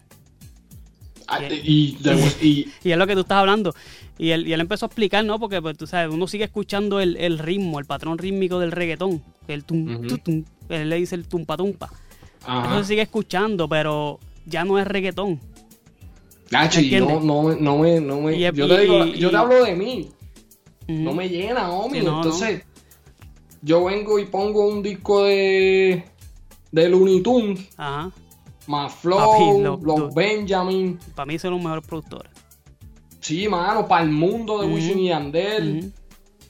Ah, 1.28 1.40
y, 1.44 1.98
de- 2.02 2.16
y- 2.42 2.68
Y 2.84 2.92
es 2.92 2.98
lo 2.98 3.06
que 3.08 3.14
tú 3.14 3.22
estás 3.22 3.38
hablando. 3.38 3.74
Y 4.18 4.30
él, 4.32 4.48
y 4.48 4.54
él 4.54 4.62
empezó 4.62 4.86
a 4.86 4.88
explicar, 4.88 5.24
¿no? 5.26 5.40
Porque 5.40 5.62
pues, 5.62 5.78
tú 5.78 5.88
sabes, 5.88 6.14
uno 6.14 6.28
sigue 6.28 6.44
escuchando 6.46 7.00
el, 7.00 7.18
el 7.18 7.40
ritmo, 7.40 7.80
el 7.80 7.86
patrón 7.86 8.18
rítmico 8.18 8.60
del 8.60 8.72
reggaetón. 8.72 9.22
El 9.48 9.64
tum, 9.64 10.08
tum. 10.24 10.44
Él 10.70 10.90
le 10.90 10.96
dice 10.98 11.16
el 11.16 11.28
tumpa 11.28 11.58
tumpa. 11.58 11.90
ajá. 12.46 12.68
Eso 12.76 12.84
se 12.84 12.90
sigue 12.90 13.02
escuchando, 13.04 13.68
pero 13.68 14.20
ya 14.46 14.64
no 14.66 14.80
es 14.80 14.88
reggaetón. 14.88 15.40
Gacho, 16.52 16.82
y 16.82 17.00
no, 17.00 17.20
no, 17.20 17.44
me- 17.44 17.56
no 17.58 17.78
me, 17.78 18.00
no 18.02 18.22
me, 18.22 18.36
Y 18.36 18.40
yo 18.42 18.68
te 18.68 18.80
digo, 18.82 19.06
y- 19.06 19.20
yo 19.20 19.30
te 19.30 19.38
hablo 19.38 19.64
de 19.64 19.76
mí, 19.76 20.10
no 20.88 21.14
me 21.14 21.30
llena. 21.30 21.70
Sí, 21.92 22.02
no, 22.02 22.18
Entonces, 22.18 22.64
yo 23.62 23.86
vengo 23.86 24.18
y 24.18 24.26
pongo 24.26 24.68
un 24.68 24.82
disco 24.82 25.24
de, 25.26 26.04
de 26.72 26.90
Looney 26.90 27.22
Tunes, 27.22 27.68
Ajá. 27.78 28.12
más 28.66 28.94
Flow, 28.96 29.18
Papi, 29.20 29.62
lo- 29.62 29.80
los 29.84 30.00
lo- 30.00 30.12
Benjamin, 30.12 30.98
Para 31.14 31.28
mí 31.28 31.38
son 31.38 31.52
los 31.52 31.62
mejores 31.62 31.86
productores. 31.86 32.32
sí, 33.20 33.48
mano, 33.48 33.88
para 33.88 34.04
el 34.04 34.10
mundo 34.10 34.60
de 34.60 34.66
Ujú. 34.66 34.76
Wisin 34.76 35.00
y 35.00 35.08
Yandel, 35.10 35.78
Ujú. 35.80 35.92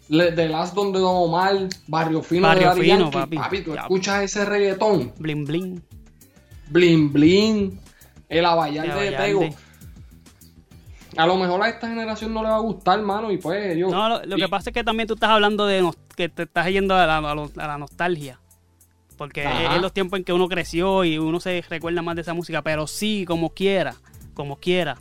Le- 0.10 0.31
The 0.31 0.48
Last 0.50 0.74
Don 0.75 0.91
de 0.93 1.00
Don 1.00 1.13
Omar, 1.29 1.67
Barrio 1.88 2.24
Fino 2.24 2.43
Barrio 2.48 2.74
de 2.74 2.81
Fino, 2.81 3.12
Yankee. 3.12 3.36
papi. 3.38 3.62
tú 3.63 3.74
Ya. 3.75 3.81
escuchas 3.81 4.24
ese 4.24 4.46
reggaetón, 4.46 5.12
Bling 5.19 5.46
bling. 5.46 5.81
Blin 6.70 7.12
Blin, 7.12 7.80
el 8.30 8.46
Abayalde 8.46 9.08
El 9.08 9.12
de. 9.12 9.18
Tego. 9.18 9.50
A 11.18 11.26
lo 11.26 11.36
mejor 11.38 11.62
a 11.64 11.70
esta 11.70 11.88
generación 11.90 12.34
no 12.34 12.44
le 12.44 12.50
va 12.50 12.58
a 12.58 12.60
gustar, 12.62 13.02
mano, 13.02 13.32
y 13.32 13.38
pues 13.38 13.76
yo... 13.78 13.90
No, 13.90 14.08
lo, 14.10 14.26
lo 14.26 14.38
y- 14.38 14.42
que 14.42 14.48
pasa 14.48 14.70
es 14.70 14.74
que 14.74 14.84
también 14.84 15.08
tú 15.08 15.16
estás 15.16 15.32
hablando 15.32 15.66
de 15.66 15.90
que 16.16 16.30
te 16.30 16.44
estás 16.44 16.68
yendo 16.68 16.96
a 16.96 17.06
la, 17.06 17.18
a 17.18 17.36
lo- 17.36 17.52
a 17.58 17.68
la 17.68 17.78
nostalgia. 17.78 18.40
Porque 19.18 19.44
es, 19.44 19.74
es 19.76 19.82
los 19.82 19.92
tiempos 19.92 20.18
en 20.20 20.24
que 20.24 20.32
uno 20.32 20.48
creció 20.48 21.04
y 21.04 21.18
uno 21.18 21.40
se 21.42 21.62
recuerda 21.68 22.02
más 22.02 22.16
de 22.16 22.22
esa 22.22 22.34
música, 22.34 22.62
pero 22.62 22.88
sí, 22.88 23.26
como 23.28 23.50
quiera, 23.50 23.96
como 24.34 24.58
quiera. 24.58 24.98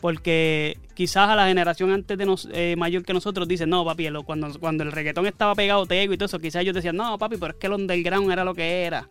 Porque 0.00 0.78
quizás 0.94 1.28
a 1.28 1.36
la 1.36 1.46
generación 1.46 1.92
antes 1.92 2.18
de 2.18 2.26
nos, 2.26 2.48
eh, 2.52 2.74
mayor 2.76 3.04
que 3.04 3.12
nosotros 3.14 3.46
dicen, 3.46 3.68
no, 3.70 3.84
papi, 3.84 4.08
lo- 4.08 4.24
cuando, 4.24 4.58
cuando 4.58 4.82
el 4.82 4.90
reggaetón 4.90 5.26
estaba 5.26 5.54
pegado 5.54 5.86
tego 5.86 6.12
y 6.12 6.16
todo 6.16 6.26
eso, 6.26 6.40
quizás 6.40 6.62
ellos 6.62 6.74
decían, 6.74 6.96
no, 6.96 7.16
papi, 7.18 7.36
pero 7.36 7.52
es 7.52 7.58
que 7.58 7.66
el 7.68 7.74
underground 7.74 8.32
era 8.32 8.42
lo 8.42 8.54
que 8.54 8.82
era. 8.84 9.06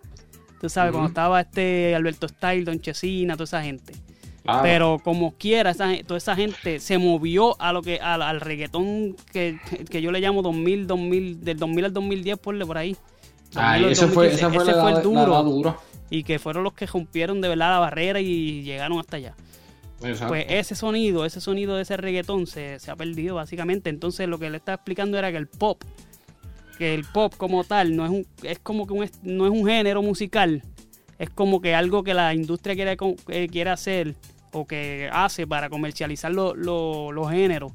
Tú 0.62 0.70
sabes, 0.70 0.92
cuando 0.92 1.08
estaba 1.08 1.42
este 1.42 1.96
Alberto 1.96 2.28
Style, 2.28 2.64
Don 2.64 2.80
Chesina, 2.80 3.34
toda 3.34 3.46
esa 3.46 3.64
gente. 3.64 3.94
Claro. 4.44 4.62
Pero 4.62 5.00
como 5.04 5.32
quiera, 5.32 5.72
esa, 5.72 5.90
toda 6.06 6.20
esa 6.20 6.36
gente 6.36 6.80
se 6.80 7.00
movió 7.00 7.60
a 7.60 7.74
lo 7.74 7.82
que 7.82 8.00
al, 8.00 8.22
al 8.22 8.40
reggaetón 8.42 9.16
que, 9.32 9.60
que 9.90 10.02
yo 10.04 10.12
le 10.12 10.20
llamo 10.20 10.44
2000, 10.44 10.86
2000, 10.86 11.44
del 11.44 11.58
2000 11.58 11.86
al 11.86 11.94
2010, 11.94 12.38
ponle 12.38 12.66
por 12.66 12.78
ahí. 12.78 12.96
Ay, 13.56 13.82
2000 13.82 13.86
al 13.86 13.92
ese 13.92 14.08
fue, 14.08 14.30
2015. 14.30 14.36
ese 14.36 14.54
fue, 14.54 14.64
Ese 14.64 14.72
la, 14.72 14.82
fue 14.82 14.92
el 14.92 15.02
duro. 15.02 15.32
la 15.32 15.42
dura. 15.42 15.78
Y 16.12 16.24
que 16.24 16.38
fueron 16.38 16.64
los 16.64 16.74
que 16.74 16.86
rompieron 16.86 17.42
de 17.42 17.50
verdad 17.50 17.72
la 17.72 17.80
barrera 17.80 18.20
y 18.20 18.62
llegaron 18.62 19.00
hasta 19.00 19.18
allá. 19.18 19.36
Exacto. 20.04 20.28
Pues 20.28 20.46
ese 20.48 20.76
sonido, 20.76 21.26
ese 21.26 21.42
sonido 21.42 21.76
de 21.76 21.84
ese 21.84 21.98
reggaetón 21.98 22.46
se, 22.46 22.80
se 22.80 22.92
ha 22.92 22.96
perdido 22.96 23.36
básicamente. 23.36 23.90
Entonces 23.90 24.28
lo 24.28 24.38
que 24.38 24.50
le 24.52 24.58
estaba 24.58 24.76
explicando 24.76 25.18
era 25.18 25.32
que 25.32 25.38
el 25.38 25.48
pop, 25.48 25.84
que 26.82 26.96
el 26.96 27.04
pop 27.06 27.32
como 27.38 27.64
tal 27.64 27.96
no 27.96 28.04
es 28.06 28.10
un, 28.12 28.26
es 28.42 28.58
como 28.58 28.88
que 28.88 28.94
un 28.94 29.08
no 29.22 29.46
es 29.46 29.52
un 29.52 29.68
género 29.68 30.02
musical, 30.02 30.64
es 31.20 31.30
como 31.30 31.62
que 31.62 31.76
algo 31.76 32.04
que 32.04 32.16
la 32.16 32.34
industria 32.34 32.74
quiere, 32.74 32.98
eh, 33.30 33.48
quiere 33.52 33.70
hacer 33.70 34.16
o 34.52 34.66
que 34.66 35.08
hace 35.14 35.46
para 35.46 35.70
comercializar 35.70 36.32
lo- 36.32 36.56
lo- 36.56 37.12
los 37.12 37.30
géneros 37.30 37.72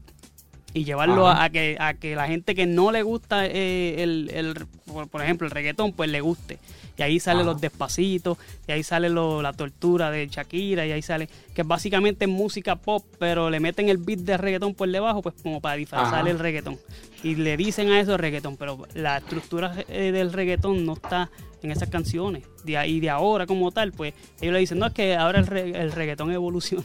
y 0.75 0.83
llevarlo 0.85 1.29
a 1.45 1.49
que, 1.51 1.77
a 1.79 1.95
que 1.95 2.17
la 2.17 2.27
gente 2.27 2.57
que 2.57 2.67
no 2.67 2.91
le 2.91 3.03
gusta 3.05 3.47
eh, 3.47 4.03
el, 4.03 4.29
el- 4.35 4.67
por, 4.93 5.07
por 5.09 5.23
ejemplo, 5.23 5.47
el 5.47 5.53
reggaetón, 5.53 5.93
pues 5.93 6.11
le 6.11 6.21
guste. 6.21 6.59
Y 6.99 7.03
ahí 7.03 7.21
salen 7.21 7.43
Ajá. 7.43 7.53
los 7.53 7.61
despacitos, 7.61 8.39
y 8.67 8.73
ahí 8.73 8.83
sale 8.83 9.09
lo- 9.11 9.43
la 9.43 9.53
tortura 9.53 10.11
de 10.11 10.27
Shakira, 10.29 10.87
y 10.87 10.93
ahí 10.93 11.03
sale, 11.03 11.29
que 11.55 11.61
es 11.61 11.67
básicamente 11.67 12.27
música 12.27 12.77
pop, 12.77 13.05
pero 13.19 13.51
le 13.51 13.61
meten 13.61 13.89
el 13.91 13.99
beat 13.99 14.21
de 14.21 14.37
reggaetón 14.39 14.75
por 14.75 14.89
debajo, 14.91 15.21
pues 15.23 15.35
como 15.43 15.61
para 15.61 15.77
disfrazar 15.77 16.21
Ajá. 16.21 16.31
el 16.31 16.39
reggaetón. 16.39 16.79
Y 17.23 17.35
le 17.35 17.57
dicen 17.57 17.91
a 17.91 18.01
eso 18.01 18.17
reggaetón, 18.17 18.57
pero 18.57 18.79
la 18.95 19.19
estructura 19.19 19.75
eh, 19.89 20.11
del 20.13 20.33
reggaetón 20.33 20.87
no 20.87 20.95
está 20.95 21.29
en 21.63 21.71
esas 21.71 21.89
canciones. 21.91 22.45
De 22.65 22.79
ahí 22.79 23.01
de 23.01 23.11
ahora 23.11 23.47
como 23.47 23.71
tal, 23.73 23.93
pues 23.93 24.15
ellos 24.41 24.55
le 24.55 24.61
dicen, 24.61 24.79
no, 24.79 24.87
es 24.87 24.93
que 24.95 25.17
ahora 25.17 25.39
el, 25.41 25.47
re- 25.47 25.79
el 25.81 25.93
reggaetón 25.93 26.31
evolucionó. 26.33 26.85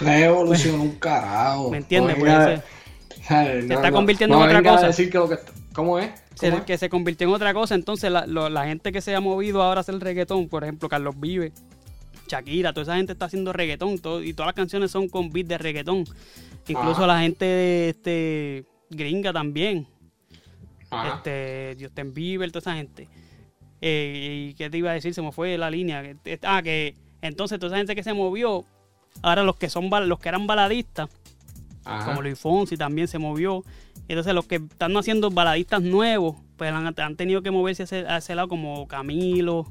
No 0.00 0.10
evolucionó 0.10 0.82
un 0.82 0.96
carajo. 0.96 1.70
¿Me 1.70 1.76
entiendes? 1.78 2.16
No 2.18 2.24
Pues 2.24 2.60
no, 3.66 3.74
está 3.74 3.92
convirtiendo 3.92 4.36
en 4.36 4.42
otra 4.42 4.62
cosa. 4.62 4.86
decir 4.88 5.08
que 5.10 5.18
lo 5.18 5.28
que 5.28 5.34
está- 5.34 5.52
¿Cómo 5.72 5.98
es? 5.98 6.10
Que 6.66 6.78
se 6.78 6.88
convirtió 6.88 7.26
en 7.28 7.34
otra 7.34 7.54
cosa. 7.54 7.74
Entonces, 7.74 8.10
la, 8.10 8.26
lo- 8.26 8.48
la 8.48 8.66
gente 8.66 8.92
que 8.92 9.00
se 9.00 9.14
ha 9.14 9.20
movido 9.20 9.62
ahora 9.62 9.80
a 9.80 9.82
hacer 9.82 9.98
reggaetón, 9.98 10.48
por 10.48 10.64
ejemplo, 10.64 10.88
Carlos 10.88 11.18
Vive, 11.18 11.52
Shakira, 12.28 12.72
toda 12.72 12.82
esa 12.84 12.96
gente 12.96 13.12
está 13.12 13.26
haciendo 13.26 13.52
reggaetón 13.52 13.98
todo- 13.98 14.22
y 14.22 14.32
todas 14.32 14.48
las 14.48 14.54
canciones 14.54 14.90
son 14.90 15.08
con 15.08 15.30
beat 15.30 15.46
de 15.46 15.58
reggaetón. 15.58 16.04
Incluso 16.68 16.90
Ajá. 17.04 17.06
la 17.06 17.20
gente 17.20 17.44
de 17.44 17.88
este, 17.90 18.64
gringa 18.90 19.32
también. 19.32 19.86
Ajá. 20.90 21.16
Este, 21.16 21.76
Justin 21.80 22.14
Bieber, 22.14 22.50
toda 22.50 22.60
esa 22.60 22.74
gente. 22.74 23.08
Eh, 23.80 24.48
¿Y 24.50 24.54
qué 24.54 24.70
te 24.70 24.78
iba 24.78 24.90
a 24.90 24.94
decir? 24.94 25.12
Se 25.12 25.20
me 25.22 25.32
fue 25.32 25.58
la 25.58 25.70
línea. 25.70 26.02
Que- 26.22 26.38
Ah, 26.42 26.62
que 26.62 26.94
entonces 27.20 27.58
toda 27.58 27.68
esa 27.72 27.76
gente 27.78 27.94
que 27.94 28.02
se 28.02 28.14
movió, 28.14 28.64
ahora 29.22 29.42
los 29.42 29.56
que 29.56 29.68
son 29.68 29.90
los 30.08 30.18
que 30.18 30.28
eran 30.28 30.46
baladistas, 30.46 31.10
Ajá. 31.84 32.06
como 32.06 32.22
Luis 32.22 32.38
Fonsi 32.38 32.76
también 32.76 33.08
se 33.08 33.18
movió. 33.18 33.62
Entonces 34.08 34.34
los 34.34 34.46
que 34.46 34.56
están 34.56 34.96
haciendo 34.96 35.30
baladistas 35.30 35.82
nuevos, 35.82 36.36
pues 36.56 36.70
han, 36.72 36.94
han 36.96 37.16
tenido 37.16 37.42
que 37.42 37.50
moverse 37.50 37.82
a 37.82 37.84
ese, 37.84 38.06
a 38.06 38.18
ese 38.18 38.34
lado 38.34 38.48
como 38.48 38.86
Camilo, 38.86 39.66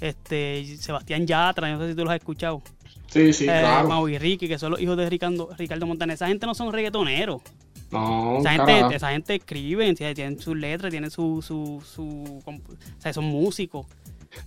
este 0.00 0.76
Sebastián 0.78 1.26
Yatra, 1.26 1.70
no 1.72 1.80
sé 1.80 1.90
si 1.90 1.94
tú 1.94 2.04
los 2.04 2.10
has 2.10 2.18
escuchado. 2.18 2.62
Sí, 3.08 3.32
sí, 3.32 3.44
eh, 3.44 3.48
claro. 3.48 3.88
Mau 3.88 4.08
y 4.08 4.18
Ricky, 4.18 4.48
que 4.48 4.58
son 4.58 4.72
los 4.72 4.80
hijos 4.80 4.96
de 4.96 5.08
Ricardo, 5.08 5.48
Ricardo 5.56 5.86
Montaner. 5.86 6.14
Esa 6.14 6.26
gente 6.26 6.46
no 6.46 6.54
son 6.54 6.72
reggaetoneros. 6.72 7.42
No, 7.90 8.38
Esa 8.38 8.56
carajo. 8.56 8.66
gente, 8.66 8.96
esa 8.96 9.10
gente 9.10 9.34
escribe, 9.36 9.94
tienen 9.94 10.40
sus 10.40 10.56
letras, 10.56 10.90
tienen 10.90 11.10
su, 11.10 11.42
su, 11.42 11.82
su, 11.84 12.42
o 12.44 12.60
sea, 12.98 13.12
son 13.12 13.26
músicos. 13.26 13.86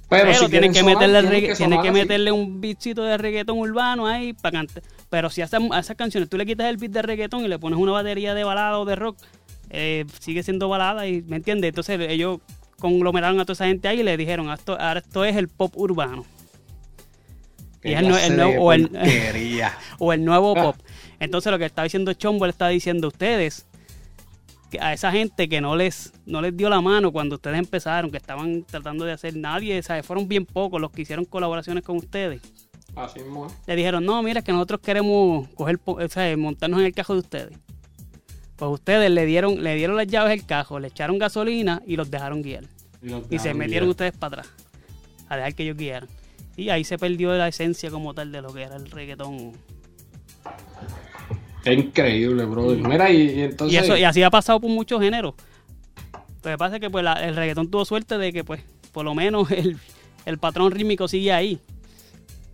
Pero, 0.09 0.33
si 0.33 0.49
tienen 0.49 0.73
que 0.73 0.79
sonar, 0.79 0.97
meterle, 0.97 1.29
tienen 1.55 1.81
que 1.81 1.81
tienen 1.81 1.93
meterle 1.93 2.31
un 2.31 2.59
beatcito 2.59 3.03
de 3.03 3.17
reggaetón 3.17 3.57
urbano 3.57 4.05
ahí 4.05 4.33
para 4.33 4.59
cantar. 4.59 4.83
Pero 5.09 5.29
si 5.29 5.41
a 5.41 5.45
esas, 5.45 5.61
a 5.71 5.79
esas 5.79 5.95
canciones 5.95 6.29
tú 6.29 6.37
le 6.37 6.45
quitas 6.45 6.67
el 6.67 6.77
beat 6.77 6.91
de 6.91 7.01
reggaetón 7.01 7.45
y 7.45 7.47
le 7.47 7.59
pones 7.59 7.79
una 7.79 7.93
batería 7.93 8.33
de 8.33 8.43
balada 8.43 8.77
o 8.79 8.85
de 8.85 8.95
rock, 8.95 9.17
eh, 9.69 10.05
sigue 10.19 10.43
siendo 10.43 10.69
balada 10.69 11.07
y 11.07 11.21
¿me 11.23 11.37
entiendes? 11.37 11.69
Entonces 11.69 11.99
ellos 12.09 12.39
conglomeraron 12.79 13.39
a 13.39 13.45
toda 13.45 13.53
esa 13.53 13.65
gente 13.65 13.87
ahí 13.87 14.01
y 14.01 14.03
le 14.03 14.17
dijeron, 14.17 14.49
esto, 14.51 14.73
ahora 14.79 14.99
esto 14.99 15.25
es 15.25 15.35
el 15.35 15.47
pop 15.47 15.73
urbano. 15.77 16.25
Y 17.83 17.93
es 17.93 17.99
el, 17.99 18.35
nuevo, 18.35 18.63
o, 18.63 18.73
el, 18.73 18.89
o 19.99 20.13
el 20.13 20.25
nuevo 20.25 20.53
Ah. 20.57 20.63
pop. 20.63 20.75
Entonces 21.19 21.51
lo 21.51 21.57
que 21.57 21.65
está 21.65 21.83
diciendo 21.83 22.13
Chombo 22.13 22.45
le 22.45 22.51
está 22.51 22.67
diciendo 22.67 23.07
a 23.07 23.09
ustedes 23.09 23.65
que 24.69 24.79
a 24.81 24.91
esa 24.93 25.11
gente 25.11 25.47
que 25.47 25.61
no 25.61 25.75
les 25.77 26.11
no 26.25 26.41
les 26.41 26.55
dio 26.55 26.69
la 26.69 26.81
mano 26.81 27.11
cuando 27.13 27.35
ustedes 27.35 27.57
empezaron, 27.57 28.11
que 28.11 28.17
estaban 28.17 28.63
tratando 28.63 29.05
de 29.05 29.13
hacer 29.13 29.35
nadie, 29.37 29.81
¿sabes? 29.81 30.05
fueron 30.05 30.27
bien 30.27 30.45
pocos 30.45 30.81
los 30.81 30.91
que 30.91 31.03
hicieron 31.03 31.23
colaboraciones 31.23 31.83
con 31.83 31.97
ustedes. 31.97 32.41
Así 32.97 33.19
mismo 33.19 33.45
es. 33.47 33.53
Le 33.67 33.75
dijeron, 33.75 34.03
no, 34.05 34.21
mira, 34.23 34.41
que 34.41 34.51
nosotros 34.51 34.79
queremos 34.81 35.47
coger, 35.49 35.79
o 35.85 36.07
sea, 36.09 36.35
montarnos 36.35 36.79
en 36.79 36.87
el 36.87 36.93
cajo 36.93 37.13
de 37.13 37.19
ustedes. 37.19 37.57
Pues 38.55 38.71
ustedes 38.71 39.11
le 39.11 39.25
dieron, 39.25 39.63
le 39.63 39.75
dieron 39.75 39.95
las 39.95 40.07
llaves 40.07 40.31
del 40.31 40.45
cajo, 40.45 40.79
le 40.79 40.87
echaron 40.87 41.19
gasolina 41.19 41.81
y 41.85 41.95
los 41.95 42.09
dejaron 42.09 42.41
guiar. 42.41 42.63
Y, 43.29 43.37
se 43.37 43.53
metieron 43.53 43.87
guiar. 43.87 43.89
ustedes 43.89 44.11
para 44.17 44.41
atrás, 44.41 44.53
a 45.29 45.35
dejar 45.37 45.53
que 45.53 45.63
ellos 45.63 45.77
guiaran. 45.77 46.09
Y 46.55 46.69
ahí 46.69 46.83
se 46.83 46.97
perdió 46.97 47.31
la 47.37 47.47
esencia 47.47 47.91
como 47.91 48.15
tal 48.15 48.31
de 48.31 48.41
lo 48.41 48.51
que 48.51 48.63
era 48.63 48.75
el 48.77 48.89
reggaetón. 48.89 49.51
Qué 51.63 51.73
increíble, 51.73 52.45
brother. 52.45 52.79
Mira, 52.79 53.11
y, 53.11 53.29
y 53.29 53.41
entonces. 53.41 53.73
Y, 53.73 53.77
eso, 53.83 53.95
y 53.97 54.03
así 54.03 54.23
ha 54.23 54.29
pasado 54.31 54.59
por 54.59 54.71
muchos 54.71 54.99
géneros. 55.01 55.35
Lo 56.43 56.51
que 56.51 56.57
pasa 56.57 56.75
es 56.75 56.81
que 56.81 56.89
pues, 56.89 57.03
la- 57.03 57.25
el 57.27 57.35
reggaetón 57.35 57.69
tuvo 57.69 57.85
suerte 57.85 58.17
de 58.17 58.31
que, 58.33 58.43
pues, 58.43 58.63
por 58.91 59.05
lo 59.05 59.13
menos 59.13 59.51
el, 59.51 59.77
el 60.25 60.37
patrón 60.39 60.71
rítmico 60.71 61.07
sigue 61.07 61.31
ahí. 61.31 61.59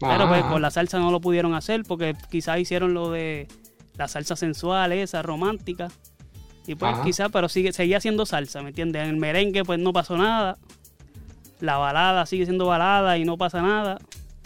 Pero 0.09 0.27
pues 0.27 0.41
ajá. 0.41 0.51
con 0.51 0.61
la 0.61 0.71
salsa 0.71 0.99
no 0.99 1.11
lo 1.11 1.21
pudieron 1.21 1.53
hacer 1.53 1.83
porque 1.87 2.15
quizás 2.29 2.59
hicieron 2.59 2.93
lo 2.93 3.11
de 3.11 3.47
la 3.95 4.07
salsa 4.07 4.35
sensual, 4.35 4.91
esa 4.91 5.21
romántica. 5.21 5.89
Y 6.65 6.75
pues 6.75 6.97
quizás, 6.99 7.29
pero 7.31 7.49
sigue, 7.49 7.73
seguía 7.73 7.99
siendo 7.99 8.25
salsa, 8.25 8.61
¿me 8.61 8.69
entiendes? 8.69 9.03
En 9.03 9.09
el 9.09 9.17
merengue 9.17 9.63
pues 9.63 9.79
no 9.79 9.91
pasó 9.93 10.17
nada. 10.17 10.57
La 11.59 11.77
balada 11.77 12.25
sigue 12.25 12.45
siendo 12.45 12.65
balada 12.65 13.17
y 13.17 13.25
no 13.25 13.37
pasa 13.37 13.61
nada. 13.61 13.99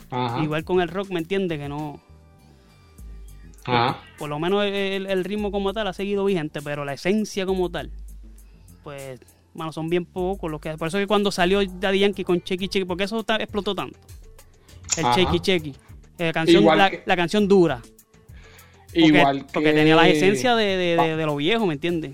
Ajá. 0.10 0.42
Igual 0.44 0.64
con 0.64 0.82
el 0.82 0.88
rock, 0.88 1.10
¿me 1.10 1.20
entiendes? 1.20 1.60
Que 1.60 1.70
no, 1.70 2.00
Ajá. 3.66 4.00
por 4.18 4.30
lo 4.30 4.40
menos 4.40 4.64
el, 4.64 5.06
el 5.06 5.24
ritmo 5.24 5.52
como 5.52 5.74
tal 5.74 5.88
ha 5.88 5.94
seguido 5.94 6.26
vigente, 6.26 6.62
pero 6.62 6.86
la 6.86 6.94
esencia 6.94 7.46
como 7.46 7.70
tal, 7.70 7.92
pues 8.84 9.20
Mano, 9.58 9.72
son 9.72 9.90
bien 9.90 10.06
pocos 10.06 10.52
los 10.52 10.62
que. 10.62 10.78
Por 10.78 10.88
eso 10.88 11.00
que 11.00 11.08
cuando 11.08 11.32
salió 11.32 11.66
Daddy 11.66 12.00
Yankee 12.00 12.24
con 12.24 12.40
Checky 12.42 12.68
Checky, 12.68 12.86
porque 12.86 13.06
eso 13.06 13.26
explotó 13.40 13.74
tanto. 13.74 13.98
El. 15.02 15.16
Checky 15.16 15.40
Checky. 15.40 15.76
Eh, 16.20 16.32
canción, 16.34 16.66
la, 16.66 16.90
que- 16.90 17.04
la 17.06 17.16
canción 17.16 17.48
dura. 17.48 17.80
Porque, 18.88 19.00
Igual 19.02 19.46
que 19.46 19.54
porque 19.54 19.74
tenía 19.74 19.96
la 19.96 20.08
esencia 20.10 20.56
de, 20.56 20.66
de, 20.78 20.96
de- 20.98 21.16
de 21.18 21.26
lo 21.26 21.36
viejo, 21.36 21.66
¿me 21.66 21.74
entiendes? 21.74 22.14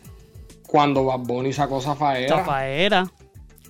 cuando 0.68 1.06
Bad 1.06 1.20
Bunny 1.20 1.54
sacó 1.54 1.80
Zafaera. 1.80 2.36
Zafaera. 2.36 3.12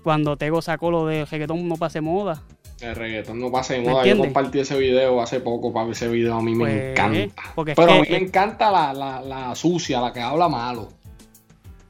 Cuando 0.03 0.37
Tego 0.37 0.61
sacó 0.61 0.89
lo 0.89 1.05
de 1.05 1.25
reggaetón 1.25 1.67
no 1.67 1.75
pase 1.75 1.99
moda. 1.99 2.43
El 2.79 2.95
reggaetón 2.95 3.39
no 3.41 3.49
de 3.49 3.79
¿Me 3.81 3.89
moda. 3.89 4.05
Yo 4.05 4.17
compartí 4.17 4.59
ese 4.59 4.77
video 4.77 5.21
hace 5.21 5.41
poco, 5.41 5.73
papi. 5.73 5.91
Ese 5.91 6.07
video 6.07 6.35
a 6.35 6.41
mí 6.41 6.55
me 6.55 6.63
Pues, 6.65 6.91
encanta. 6.91 7.43
porque 7.55 7.73
Pero 7.75 7.91
a 7.91 7.95
mí 8.01 8.07
me 8.09 8.17
encanta 8.17 8.71
la, 8.71 8.93
la, 8.93 9.21
la 9.21 9.53
sucia, 9.55 9.99
la 9.99 10.13
que 10.13 10.21
habla 10.21 10.47
malo. 10.47 10.89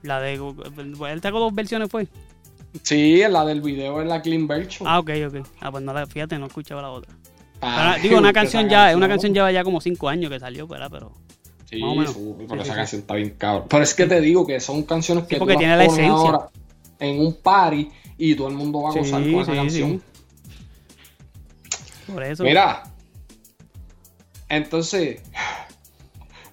La 0.01 0.20
de. 0.20 0.34
Él 0.34 1.22
sacó 1.22 1.39
dos 1.39 1.53
versiones, 1.53 1.89
fue. 1.89 2.08
Sí, 2.82 3.22
la 3.30 3.46
del 3.46 3.62
video 3.62 4.01
es 4.01 4.08
la 4.08 4.22
Clean 4.22 4.48
Version. 4.48 4.88
Ah, 4.89 5.00
ok, 5.00 5.10
ok. 5.27 5.48
Ah, 5.62 5.72
pues 5.72 5.84
no 5.84 5.94
la, 5.94 6.08
fíjate, 6.08 6.39
no 6.39 6.48
escuchaba 6.48 6.82
la 6.82 6.89
otra. 6.89 7.13
Ah, 7.62 7.92
Pero, 7.96 8.03
digo, 8.10 8.18
una 8.20 8.34
canción 8.34 8.68
ya, 8.68 8.89
es 8.89 8.96
una 8.98 9.08
canción 9.08 9.34
lleva 9.34 9.51
ya 9.51 9.63
como 9.63 9.80
cinco 9.80 10.10
años 10.10 10.32
que 10.32 10.39
salió, 10.39 10.68
¿verdad? 10.68 10.89
Pero. 10.92 11.12
Sí, 11.70 11.80
más 11.80 11.92
o 11.92 11.96
menos. 11.96 12.13
su- 12.13 12.36
pero 12.48 12.56
Sí, 12.56 12.56
esa 12.62 12.74
sí, 12.74 12.77
canción 12.77 13.01
está 13.01 13.13
bien 13.15 13.30
cabrón. 13.38 13.68
Pero 13.70 13.84
es 13.84 13.94
que 13.94 14.06
te 14.08 14.22
digo 14.22 14.46
que 14.48 14.60
son 14.60 14.84
canciones 14.84 15.25
que 15.25 15.38
porque 15.38 15.53
tú 15.53 15.60
tiene 15.60 15.77
la 15.77 15.86
esencia. 15.86 16.08
ahora 16.12 16.50
en 17.00 17.20
un 17.20 17.34
party 17.36 17.89
y 18.18 18.36
todo 18.36 18.48
el 18.48 18.56
mundo 18.56 18.82
va 18.84 18.89
a 18.89 18.94
gozar 18.94 19.22
con 19.22 19.36
esa 19.42 19.53
canción. 19.56 20.01
Por 22.08 22.24
eso. 22.24 22.44
Mira, 22.44 22.84
entonces, 24.50 25.22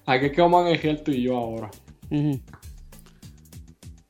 aquí 0.05 0.25
es 0.27 0.31
que 0.31 0.41
vamos 0.41 0.65
a 0.65 0.69
elegir 0.69 1.03
tú 1.03 1.11
y 1.11 1.23
yo 1.23 1.37
ahora. 1.37 1.69
Ujú. 2.09 2.39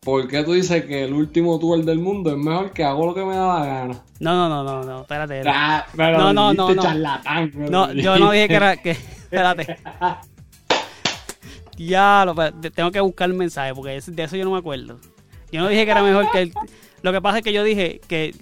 ¿Por 0.03 0.27
qué 0.27 0.43
tú 0.43 0.53
dices 0.53 0.83
que 0.85 1.03
el 1.03 1.13
último 1.13 1.59
tour 1.59 1.85
del 1.85 1.99
mundo 1.99 2.31
es 2.31 2.37
mejor 2.37 2.71
que 2.71 2.83
hago 2.83 3.05
lo 3.05 3.13
que 3.13 3.23
me 3.23 3.35
da 3.35 3.59
la 3.59 3.65
gana? 3.67 4.03
No, 4.19 4.33
no, 4.35 4.49
no, 4.49 4.63
no, 4.63 4.83
no, 4.83 5.01
espérate. 5.01 5.43
Ah, 5.45 5.85
pero 5.95 6.17
No, 6.17 6.33
no, 6.33 6.53
no, 6.55 6.73
no. 6.73 6.81
charlatán, 6.81 7.51
me 7.53 7.65
lo 7.65 7.69
No, 7.69 7.93
yo 7.93 8.17
no 8.17 8.31
dije 8.31 8.47
que 8.47 8.55
era. 8.55 8.77
Que, 8.77 8.91
espérate. 8.91 9.77
Ya, 11.77 12.23
lo, 12.25 12.31
espérate, 12.31 12.71
tengo 12.71 12.89
que 12.91 12.99
buscar 12.99 13.29
el 13.29 13.35
mensaje 13.35 13.73
porque 13.75 14.01
de 14.03 14.23
eso 14.23 14.35
yo 14.35 14.43
no 14.43 14.51
me 14.51 14.57
acuerdo. 14.57 14.99
Yo 15.51 15.61
no 15.61 15.67
dije 15.69 15.85
que 15.85 15.91
era 15.91 16.01
mejor 16.01 16.31
que 16.31 16.41
el. 16.41 16.53
Lo 17.03 17.11
que 17.11 17.21
pasa 17.21 17.37
es 17.37 17.43
que 17.43 17.53
yo 17.53 17.63
dije 17.63 18.01
que. 18.07 18.33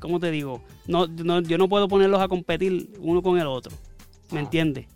¿Cómo 0.00 0.20
te 0.20 0.30
digo? 0.30 0.62
No, 0.86 1.08
no, 1.08 1.40
yo 1.40 1.58
no 1.58 1.68
puedo 1.68 1.88
ponerlos 1.88 2.20
a 2.20 2.28
competir 2.28 2.90
uno 3.00 3.22
con 3.22 3.38
el 3.40 3.46
otro. 3.48 3.72
¿Me 4.30 4.38
Ah. 4.38 4.42
entiendes? 4.42 4.86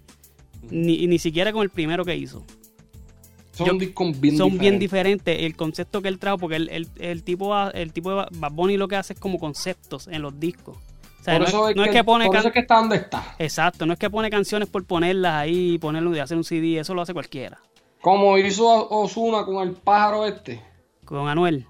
Ni, 0.70 1.04
ni 1.08 1.18
siquiera 1.18 1.52
con 1.52 1.62
el 1.62 1.70
primero 1.70 2.04
que 2.04 2.14
hizo. 2.16 2.44
Son 3.52 3.66
yo- 3.66 3.74
discos 3.74 4.18
bien 4.20 4.36
Son 4.36 4.56
bien 4.58 4.78
diferentes. 4.78 5.36
El 5.40 5.54
concepto 5.56 6.00
que 6.02 6.08
él 6.08 6.18
trajo, 6.18 6.38
porque 6.38 6.56
el, 6.56 6.68
el, 6.70 6.88
el 6.98 7.22
tipo, 7.22 7.54
el 7.70 7.92
tipo 7.92 8.10
de 8.10 8.26
Bad 8.32 8.52
Bunny 8.52 8.76
lo 8.76 8.88
que 8.88 8.96
hace 8.96 9.12
es 9.12 9.20
como 9.20 9.38
conceptos 9.38 10.08
en 10.08 10.22
los 10.22 10.38
discos. 10.40 10.76
O 11.20 11.24
sea, 11.24 11.34
Por 11.34 11.42
no, 11.42 11.48
eso 11.48 11.68
es, 11.68 11.76
no 11.76 11.84
es 11.84 11.90
que 11.90 12.02
pone 12.02 12.24
por 12.26 12.32
can- 12.34 12.40
eso 12.40 12.48
es 12.48 12.54
que 12.54 12.60
está 12.60 12.76
donde 12.76 12.96
está. 12.96 13.36
Exacto, 13.38 13.86
no 13.86 13.92
es 13.92 13.98
que 13.98 14.10
pone 14.10 14.28
canciones 14.30 14.68
por 14.68 14.84
ponerlas 14.84 15.34
ahí 15.34 15.74
y 15.74 15.78
ponerlo 15.78 16.16
y 16.16 16.18
hacer 16.18 16.36
un 16.36 16.44
CD, 16.44 16.78
eso 16.80 16.94
lo 16.94 17.02
hace 17.02 17.12
cualquiera. 17.12 17.60
Como 18.00 18.36
hizo 18.38 18.88
Osuna 18.90 19.44
con 19.44 19.62
el 19.68 19.74
pájaro 19.74 20.26
este. 20.26 20.60
Con 21.04 21.28
Anuel. 21.28 21.66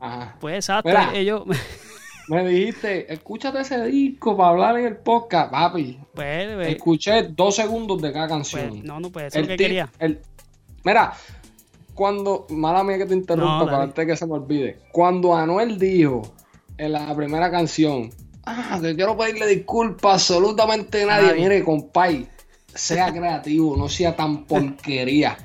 Ajá. 0.00 0.36
Pues 0.40 0.54
exacto, 0.54 0.88
Mira. 0.88 1.10
ellos. 1.14 1.42
Me 2.28 2.46
dijiste, 2.46 3.12
escúchate 3.12 3.60
ese 3.60 3.84
disco 3.86 4.36
para 4.36 4.50
hablar 4.50 4.78
en 4.78 4.86
el 4.86 4.96
podcast, 4.98 5.50
papi. 5.50 5.98
Pues, 6.14 6.54
pues, 6.54 6.68
Escuché 6.68 7.22
dos 7.24 7.56
segundos 7.56 8.00
de 8.00 8.12
cada 8.12 8.28
canción. 8.28 8.68
pues, 8.68 8.84
no, 8.84 9.00
no, 9.00 9.10
pues 9.10 9.26
eso 9.26 9.38
es 9.38 9.42
el 9.42 9.42
lo 9.42 9.48
que 9.48 9.56
quería. 9.64 9.88
el- 9.98 10.20
Mira, 10.84 11.12
cuando, 11.94 12.46
mala 12.50 12.84
mía 12.84 12.98
que 12.98 13.06
te 13.06 13.14
interrumpa, 13.14 13.58
No, 13.58 13.64
para 13.66 13.82
antes 13.82 14.06
que 14.06 14.16
se 14.16 14.26
me 14.26 14.34
olvide. 14.34 14.78
Cuando 14.92 15.34
Anuel 15.34 15.78
dijo 15.78 16.22
en 16.76 16.92
la 16.92 17.14
primera 17.14 17.50
canción, 17.50 18.10
ah, 18.46 18.78
que 18.80 18.94
quiero 18.94 19.16
pedirle 19.16 19.48
disculpas 19.48 20.10
a 20.10 20.14
absolutamente 20.14 21.04
nadie. 21.04 21.34
Mire, 21.34 21.64
compay, 21.64 22.28
sea 22.72 23.12
creativo, 23.12 23.76
no 23.76 23.88
sea 23.88 24.14
tan 24.14 24.44
porquería. 24.44 25.36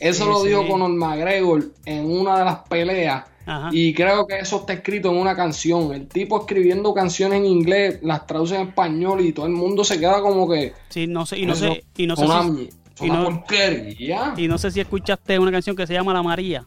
Eso 0.00 0.24
Sí, 0.24 0.30
lo 0.30 0.42
dijo 0.42 0.62
sí. 0.62 0.68
Conor 0.68 0.90
McGregor 0.90 1.64
en 1.84 2.10
una 2.10 2.38
de 2.38 2.44
las 2.44 2.58
peleas. 2.68 3.24
Ajá. 3.46 3.70
Y 3.72 3.94
creo 3.94 4.26
que 4.26 4.38
eso 4.38 4.56
está 4.60 4.72
escrito 4.72 5.10
en 5.10 5.16
una 5.16 5.36
canción. 5.36 5.92
El 5.92 6.08
tipo 6.08 6.40
escribiendo 6.40 6.92
canciones 6.92 7.38
en 7.38 7.46
inglés, 7.46 8.00
las 8.02 8.26
traduce 8.26 8.56
en 8.56 8.68
español 8.68 9.20
y 9.20 9.32
todo 9.32 9.46
el 9.46 9.52
mundo 9.52 9.84
se 9.84 9.98
queda 10.00 10.20
como 10.22 10.48
que. 10.48 10.72
Sí, 10.88 11.06
no 11.06 11.24
sé, 11.24 11.38
y 11.38 11.46
no 11.46 11.52
eso 11.52 11.72
sé, 11.72 11.84
y 11.96 12.06
no 12.06 12.16
sé 12.16 12.26
si, 12.26 12.70
es 13.00 13.06
y 13.06 13.10
una 13.10 13.18
no- 13.20 13.24
porquería. 13.24 14.34
y 14.36 14.48
no 14.48 14.58
sé 14.58 14.70
si 14.70 14.80
escuchaste 14.80 15.38
una 15.38 15.50
canción 15.52 15.74
que 15.76 15.86
se 15.86 15.92
llama 15.94 16.12
La 16.12 16.22
María, 16.22 16.64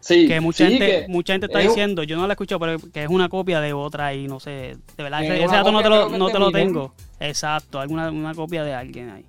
Sí, 0.00 0.26
que 0.26 0.40
mucha 0.40 0.64
sí, 0.66 0.70
gente, 0.78 0.86
que 1.02 1.08
mucha 1.08 1.34
gente 1.34 1.46
está 1.46 1.60
es 1.60 1.68
diciendo, 1.68 2.02
yo 2.02 2.16
no 2.16 2.26
la 2.26 2.32
he 2.32 2.34
escuchado, 2.34 2.58
pero 2.60 2.78
que 2.78 3.02
es 3.04 3.10
una 3.10 3.28
copia 3.28 3.60
de 3.60 3.74
otra 3.74 4.14
y 4.14 4.26
no 4.26 4.40
sé, 4.40 4.50
de 4.96 5.02
verdad, 5.02 5.22
Es 5.22 5.44
ese, 5.44 5.54
dato 5.54 5.70
no 5.70 5.82
te 5.82 5.88
lo, 5.90 6.08
no 6.08 6.26
te 6.28 6.32
de 6.34 6.38
lo 6.38 6.50
tengo. 6.50 6.94
Exacto, 7.20 7.78
alguna 7.80 8.10
una 8.10 8.34
copia 8.34 8.62
de 8.64 8.72
alguien 8.74 9.10
ahí. 9.10 9.24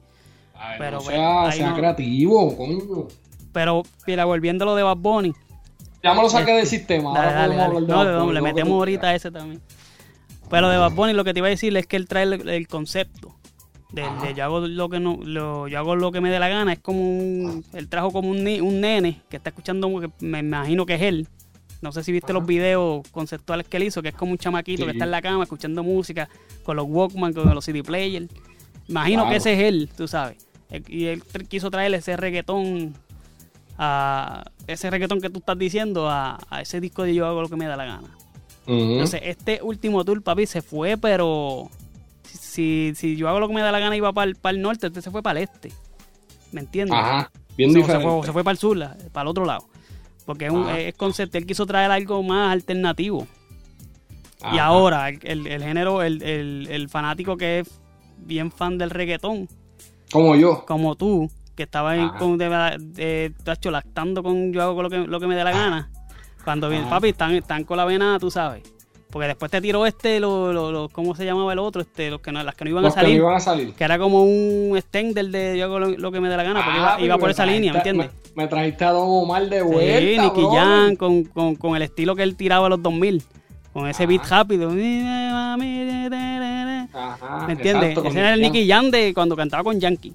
Ay, 0.55 0.75
pero, 0.77 0.97
no 0.97 1.01
sea, 1.01 1.41
ahí 1.47 1.57
sea 1.57 1.69
no- 1.71 1.75
creativo, 1.75 2.55
coño. 2.55 3.07
Pero, 3.51 3.83
mira, 4.07 4.23
volviendo 4.25 4.63
a 4.63 4.67
lo 4.67 4.75
de 4.75 4.83
Bad 4.83 4.97
Bunny, 4.97 5.33
Ya 6.01 6.13
me 6.13 6.21
lo 6.21 6.29
saqué 6.29 6.53
del 6.53 6.67
sistema. 6.67 7.13
Dale, 7.13 7.33
dale, 7.33 7.55
dale. 7.55 7.81
de 7.81 7.87
No, 7.87 8.19
Bunny, 8.21 8.33
le 8.35 8.41
metemos 8.41 8.73
ahorita 8.73 9.13
ese 9.15 9.31
también. 9.31 9.61
Pero 10.49 10.69
de 10.69 10.77
Bad 10.77 10.91
Bunny 10.93 11.11
lo 11.13 11.25
que 11.25 11.33
te 11.33 11.39
iba 11.39 11.47
a 11.47 11.51
decir 11.51 11.75
es 11.75 11.87
que 11.87 11.97
él 11.97 12.07
trae 12.07 12.23
el, 12.23 12.47
el 12.47 12.67
concepto. 12.69 13.35
De, 13.91 14.03
yo 14.35 14.43
hago 14.43 14.59
lo 14.61 14.87
que 14.89 14.99
no, 14.99 15.19
lo- 15.23 15.67
yo 15.67 15.79
hago 15.79 15.95
lo 15.95 16.11
que 16.11 16.21
me 16.21 16.29
dé 16.29 16.37
la 16.39 16.47
gana. 16.47 16.73
Es 16.73 16.79
como 16.79 16.99
un, 17.01 17.65
él 17.73 17.87
trajo 17.89 18.11
como 18.11 18.29
un, 18.29 18.37
un 18.61 18.81
nene 18.81 19.21
que 19.29 19.37
está 19.37 19.49
escuchando, 19.49 19.99
que 19.99 20.09
me 20.25 20.39
imagino 20.39 20.85
que 20.85 20.95
es 20.95 21.01
él. 21.01 21.27
No 21.81 21.91
sé 21.91 22.03
si 22.03 22.11
viste 22.11 22.31
Ajá. 22.31 22.39
los 22.39 22.45
videos 22.47 23.07
conceptuales 23.09 23.65
que 23.67 23.77
él 23.77 23.83
hizo, 23.83 24.01
que 24.01 24.09
es 24.09 24.15
como 24.15 24.31
un 24.33 24.37
chamaquito 24.37 24.85
que 24.85 24.91
está 24.91 25.05
en 25.05 25.11
la 25.11 25.21
cama 25.21 25.43
escuchando 25.43 25.81
música 25.83 26.29
con 26.63 26.75
los 26.75 26.85
Walkman, 26.87 27.33
con 27.33 27.53
los 27.55 27.63
CD 27.65 27.83
players. 27.83 28.27
Imagino 28.87 29.27
que 29.29 29.37
ese 29.37 29.53
es 29.53 29.59
él, 29.59 29.89
tú 29.95 30.07
sabes. 30.07 30.45
Y 30.87 31.05
él 31.05 31.23
quiso 31.47 31.71
traer 31.71 31.93
ese 31.95 32.15
reggaetón 32.17 32.93
a 33.77 34.43
ese 34.67 34.89
reggaetón 34.89 35.21
que 35.21 35.29
tú 35.29 35.39
estás 35.39 35.57
diciendo 35.57 36.09
a, 36.09 36.37
a 36.49 36.61
ese 36.61 36.81
disco 36.81 37.03
de 37.03 37.15
yo 37.15 37.25
hago 37.25 37.41
lo 37.41 37.49
que 37.49 37.55
me 37.55 37.65
da 37.65 37.77
la 37.77 37.85
gana. 37.85 38.09
Entonces, 38.67 39.21
este 39.23 39.61
último 39.63 40.03
tour, 40.05 40.21
papi, 40.21 40.45
se 40.45 40.61
fue, 40.61 40.95
pero 40.97 41.69
si, 42.37 42.93
si 42.95 43.15
yo 43.15 43.27
hago 43.29 43.39
lo 43.39 43.47
que 43.47 43.53
me 43.53 43.61
da 43.61 43.71
la 43.71 43.79
gana 43.79 43.95
y 43.95 43.99
va 43.99 44.13
para 44.13 44.31
el, 44.51 44.61
norte, 44.61 44.87
este 44.87 45.01
se 45.01 45.11
fue 45.11 45.21
para 45.21 45.39
el 45.39 45.43
este. 45.45 45.71
¿Me 46.51 46.61
entiendes? 46.61 46.97
Ajá, 46.97 47.31
bien 47.57 47.69
O 47.69 47.73
sea, 47.73 47.81
diferente. 47.81 48.07
se, 48.07 48.15
fue, 48.17 48.25
se 48.27 48.33
fue 48.33 48.43
para 48.43 48.51
el 48.53 48.57
sur, 48.57 48.77
la- 48.77 48.97
para 49.11 49.23
el 49.23 49.27
otro 49.27 49.45
lado. 49.45 49.67
Porque 50.25 50.45
es, 50.45 50.51
un, 50.51 50.67
es 50.69 50.93
concepto, 50.95 51.37
él 51.37 51.45
quiso 51.45 51.65
traer 51.65 51.89
algo 51.91 52.21
más 52.23 52.51
alternativo. 52.51 53.27
Y 54.53 54.57
ahora, 54.57 55.09
el, 55.09 55.19
el- 55.23 55.47
el 55.47 55.63
género, 55.63 56.01
el, 56.01 56.21
el- 56.23 56.67
fanático 56.89 57.35
que 57.35 57.59
es 57.59 57.69
bien 58.17 58.51
fan 58.51 58.77
del 58.77 58.89
reggaetón, 58.89 59.47
Como 60.11 60.35
yo. 60.35 60.65
como 60.65 60.95
tú, 60.95 61.29
que 61.55 61.63
estaba 61.63 61.95
en, 61.97 62.09
con, 62.09 62.37
de, 62.37 62.47
de- 62.79 63.33
lactando 63.71 64.23
con 64.23 64.53
yo 64.53 64.61
hago 64.61 64.81
lo 64.81 64.89
que, 64.89 64.99
lo 64.99 65.19
que 65.19 65.27
me 65.27 65.35
dé 65.35 65.43
la 65.43 65.51
gana. 65.51 65.91
Cuando 66.45 66.69
viene, 66.69 66.85
Ajá. 66.85 66.95
papi, 66.95 67.09
están, 67.09 67.35
están 67.35 67.63
con 67.65 67.77
la 67.77 67.85
vena, 67.85 68.17
tú 68.19 68.31
sabes. 68.31 68.63
Porque 69.11 69.27
después 69.27 69.49
te 69.49 69.59
tiró 69.59 69.87
este, 69.87 70.19
lo, 70.19 70.53
lo- 70.53 70.71
lo- 70.71 70.89
¿cómo 70.89 71.15
se 71.15 71.25
llamaba 71.25 71.51
el 71.53 71.57
otro? 71.59 71.81
Este, 71.81 72.11
los 72.11 72.21
que 72.21 72.31
no, 72.31 72.43
las 72.43 72.53
que 72.53 72.63
no 72.65 72.69
iban 72.69 72.83
Los 72.83 72.93
a 72.93 72.97
que 72.97 73.01
no 73.01 73.07
salir. 73.07 73.17
iban 73.17 73.35
a 73.35 73.39
salir. 73.39 73.73
Que 73.73 73.83
era 73.83 73.97
como 73.97 74.23
un 74.23 74.77
extender 74.77 75.25
de 75.29 75.57
yo 75.57 75.65
hago 75.65 75.79
lo, 75.79 75.89
lo 75.89 76.11
que 76.11 76.19
me 76.19 76.29
dé 76.29 76.37
la 76.37 76.43
gana, 76.43 76.63
porque 76.63 76.79
Ah, 76.79 76.97
iba, 77.01 77.17
por 77.17 77.27
me 77.29 77.31
esa 77.31 77.45
línea, 77.45 77.73
¿me 77.73 77.79
entiendes? 77.79 78.11
Me, 78.35 78.43
me 78.43 78.47
trajiste 78.47 78.85
a 78.85 78.91
Don 78.91 79.05
Omar 79.07 79.49
de 79.49 79.63
vuelta. 79.63 79.99
Sí, 79.99 80.17
Nicky. 80.19 80.55
Jam 80.55 80.95
con, 80.95 81.23
con, 81.23 81.55
con 81.55 81.75
el 81.75 81.81
estilo 81.81 82.15
que 82.15 82.21
él 82.21 82.35
tiraba 82.35 82.67
a 82.67 82.69
los 82.69 82.83
2000. 82.83 83.23
Con 83.73 83.87
ese 83.87 84.05
beat 84.05 84.21
Ajá. 84.21 84.37
rápido. 84.39 84.69
¿Me 84.69 85.57
Ajá, 86.93 87.47
entiendes? 87.49 87.89
exacto, 87.91 88.01
con 88.03 88.11
Ese 88.11 88.19
era 88.19 88.33
el 88.33 88.41
Nicky 88.41 88.67
Jam 88.67 88.89
de 88.91 89.13
cuando 89.13 89.35
cantaba 89.35 89.63
con 89.63 89.79
Yankee. 89.79 90.13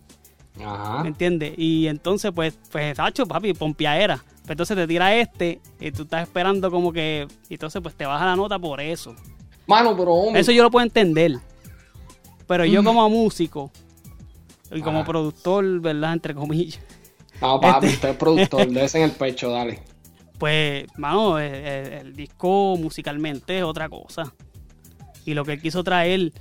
Ajá. 0.62 1.02
¿Me 1.02 1.08
entiendes? 1.08 1.54
Y 1.56 1.86
entonces, 1.88 2.30
pues, 2.34 2.56
pues, 2.70 2.96
Sacho, 2.96 3.26
papi, 3.26 3.54
pompiaera. 3.54 4.22
Pero 4.42 4.52
entonces 4.52 4.76
te 4.76 4.86
tira 4.86 5.14
este 5.16 5.60
y 5.80 5.90
tú 5.90 6.02
estás 6.02 6.22
esperando 6.22 6.70
como 6.70 6.92
que. 6.92 7.26
Y 7.48 7.54
entonces, 7.54 7.80
pues 7.82 7.94
te 7.94 8.04
baja 8.06 8.24
la 8.26 8.36
nota 8.36 8.58
por 8.58 8.80
eso. 8.80 9.14
Mano, 9.66 9.96
pero 9.96 10.12
hombre. 10.12 10.40
Eso 10.40 10.52
yo 10.52 10.62
lo 10.62 10.70
puedo 10.70 10.84
entender. 10.84 11.38
Pero 12.46 12.64
yo, 12.66 12.84
como 12.84 13.08
músico 13.08 13.70
y 14.70 14.80
como 14.82 15.04
productor, 15.04 15.80
¿verdad? 15.80 16.12
Entre 16.12 16.34
comillas. 16.34 16.78
No, 17.40 17.58
papi, 17.60 17.86
este- 17.86 17.96
usted 17.96 18.08
es 18.10 18.16
productor, 18.16 18.66
dése 18.70 18.98
en 18.98 19.04
el 19.04 19.10
pecho, 19.12 19.50
dale. 19.50 19.80
Pues, 20.38 20.86
mano, 20.98 21.38
el, 21.38 21.54
el- 21.54 21.92
el 21.94 22.14
disco 22.16 22.76
musicalmente 22.78 23.56
es 23.58 23.64
otra 23.64 23.88
cosa. 23.88 24.34
Y 25.24 25.32
lo 25.34 25.44
que 25.44 25.52
él 25.54 25.62
quiso 25.62 25.82
traer. 25.82 26.32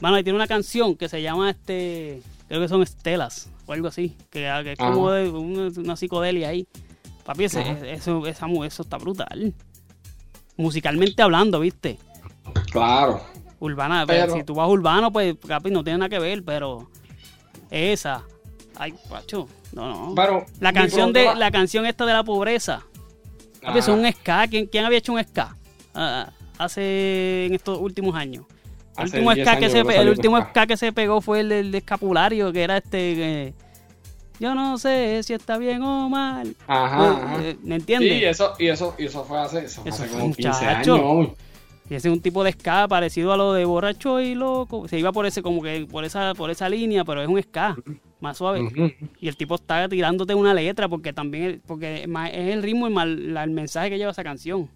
Mano, 0.00 0.18
y 0.18 0.22
tiene 0.22 0.36
una 0.36 0.46
canción 0.46 0.94
que 0.96 1.08
se 1.08 1.20
llama 1.20 1.50
este. 1.50 2.22
Creo 2.54 2.62
que 2.62 2.68
son 2.68 2.84
Estelas 2.84 3.50
o 3.66 3.72
algo 3.72 3.88
así. 3.88 4.16
Que, 4.30 4.48
que 4.62 4.72
es 4.74 4.78
como 4.78 5.10
de 5.10 5.28
una, 5.28 5.72
una 5.76 5.96
psicodelia 5.96 6.50
ahí. 6.50 6.68
Papi, 7.24 7.46
ese- 7.46 7.62
Ajá. 7.62 7.84
eso, 7.88 8.24
esa 8.28 8.46
eso 8.64 8.82
está 8.84 8.96
brutal. 8.96 9.52
Musicalmente 10.56 11.20
hablando, 11.20 11.58
¿viste? 11.58 11.98
Claro. 12.70 13.20
Urbana, 13.58 14.06
pues, 14.06 14.20
Pero- 14.20 14.34
si 14.34 14.44
tú 14.44 14.54
vas 14.54 14.68
urbano, 14.68 15.10
pues, 15.12 15.34
papi, 15.34 15.72
no 15.72 15.82
tiene 15.82 15.98
nada 15.98 16.08
que 16.08 16.20
ver, 16.20 16.44
pero. 16.44 16.88
Esa. 17.72 18.22
Ay, 18.76 18.94
pacho. 19.10 19.48
No, 19.72 19.88
no. 20.10 20.14
Pero. 20.14 20.46
La 20.60 20.72
canción 20.72 21.12
de 21.12 21.34
la 21.34 21.50
canción 21.50 21.86
esta 21.86 22.06
de 22.06 22.12
la 22.12 22.22
pobreza. 22.22 22.84
Papi, 23.62 23.80
eso 23.80 23.96
es 23.96 23.98
un 24.00 24.12
ska. 24.12 24.46
¿Quién, 24.46 24.66
quién 24.66 24.84
había 24.84 24.98
hecho 24.98 25.12
un 25.12 25.20
ska 25.24 25.56
ah, 25.92 26.30
hace 26.58 27.46
en 27.46 27.54
estos 27.54 27.80
últimos 27.80 28.14
años? 28.14 28.44
El 28.98 29.04
último, 29.06 29.34
10 29.34 29.46
ska 29.48 29.58
que 29.58 29.70
se, 29.70 29.80
el 29.80 30.08
último 30.08 30.40
ska. 30.40 30.66
que 30.66 30.76
se 30.76 30.92
pegó 30.92 31.20
fue 31.20 31.40
el 31.40 31.48
del 31.48 31.72
de 31.72 31.78
escapulario, 31.78 32.52
que 32.52 32.62
era 32.62 32.76
este... 32.76 33.46
eh, 33.48 33.54
yo 34.40 34.54
no 34.54 34.78
sé 34.78 35.22
si 35.22 35.32
está 35.32 35.58
bien 35.58 35.82
o 35.82 36.08
mal. 36.08 36.54
Ajá, 36.66 37.38
Eh, 37.40 37.56
¿Me 37.62 37.76
entiendes? 37.76 38.18
Sí, 38.18 38.24
eso, 38.24 38.52
y 38.58 38.66
eso, 38.66 38.94
y 38.98 39.04
eso 39.06 39.24
fue 39.24 39.38
hace, 39.38 39.64
eso 39.64 39.82
fue 39.82 39.90
Eso 39.90 40.02
hace 40.02 40.10
fue, 40.12 40.20
como 40.20 40.34
15 40.34 40.48
muchacho. 40.50 40.94
años. 40.94 41.28
Y 41.88 41.94
ese 41.94 42.08
es 42.08 42.14
un 42.14 42.20
tipo 42.20 42.42
de 42.42 42.50
ska 42.52 42.88
parecido 42.88 43.32
a 43.32 43.36
lo 43.36 43.52
de 43.52 43.64
borracho 43.64 44.18
y 44.20 44.34
loco. 44.34 44.88
Se 44.88 44.98
iba 44.98 45.12
por 45.12 45.26
ese, 45.26 45.42
como 45.42 45.62
que 45.62 45.86
por 45.90 46.04
esa, 46.04 46.34
por 46.34 46.50
esa 46.50 46.68
línea, 46.68 47.04
pero 47.04 47.22
es 47.22 47.28
un 47.28 47.40
ska 47.42 47.76
más 48.20 48.38
suave. 48.38 48.94
Y 49.20 49.28
el 49.28 49.36
tipo 49.36 49.54
está 49.54 49.86
tirándote 49.88 50.34
una 50.34 50.54
letra 50.54 50.88
porque 50.88 51.12
también 51.12 51.44
el- 51.44 51.60
porque 51.60 52.04
es 52.04 52.54
el 52.54 52.62
ritmo 52.62 52.88
y 52.88 52.92
la- 52.94 53.44
el 53.44 53.50
mensaje 53.50 53.90
que 53.90 53.98
lleva 53.98 54.12
esa 54.12 54.24
canción. 54.24 54.68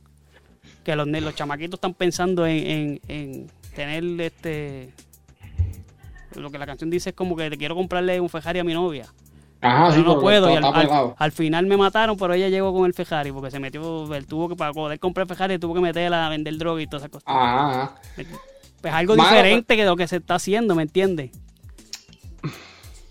Que 0.85 0.95
los, 0.95 1.07
los 1.09 1.35
chamaquitos 1.35 1.79
están 1.79 1.95
pensando 1.95 2.47
en, 2.47 2.67
en- 2.67 3.01
en 3.09 3.47
tener 3.79 4.21
este. 4.21 4.93
Lo 6.35 6.51
que 6.51 6.59
la 6.59 6.67
canción 6.67 6.91
dice 6.91 7.11
es 7.11 7.17
como 7.17 7.37
que 7.37 7.49
te 7.49 7.57
quiero 7.57 7.77
comprarle 7.77 8.21
un 8.21 8.29
Ferrari 8.29 8.59
a 8.59 8.65
mi 8.65 8.75
novia. 8.75 9.07
Ajá, 9.61 9.93
sí, 9.93 10.03
no 10.03 10.21
puedo. 10.21 10.51
Y 10.51 10.57
al, 11.17 11.33
final 11.33 11.67
me 11.67 11.77
mataron, 11.77 12.17
pero 12.17 12.35
ella 12.35 12.49
llegó 12.49 12.73
con 12.73 12.87
el 12.87 12.95
Ferrari 12.95 13.31
porque 13.31 13.51
se 13.53 13.61
metió. 13.61 14.13
Él 14.15 14.27
tuvo 14.27 14.49
que, 14.49 14.57
para 14.57 14.73
poder 14.73 14.99
comprar 14.99 15.27
el 15.29 15.29
Ferrari, 15.29 15.59
tuvo 15.59 15.75
que 15.75 15.81
meterla 15.81 16.27
a 16.27 16.29
vender 16.29 16.57
droga 16.59 16.83
y 16.83 16.87
todas 16.87 17.03
esas 17.03 17.11
cosas. 17.11 17.25
Ajá. 17.27 17.95
Pues 18.81 18.95
algo 18.95 19.17
Mano, 19.17 19.31
diferente 19.31 19.77
que 19.77 19.85
lo 19.85 19.97
que 19.97 20.09
se 20.09 20.17
está 20.17 20.37
haciendo, 20.37 20.75
¿me 20.75 20.83
entiendes? 20.83 21.31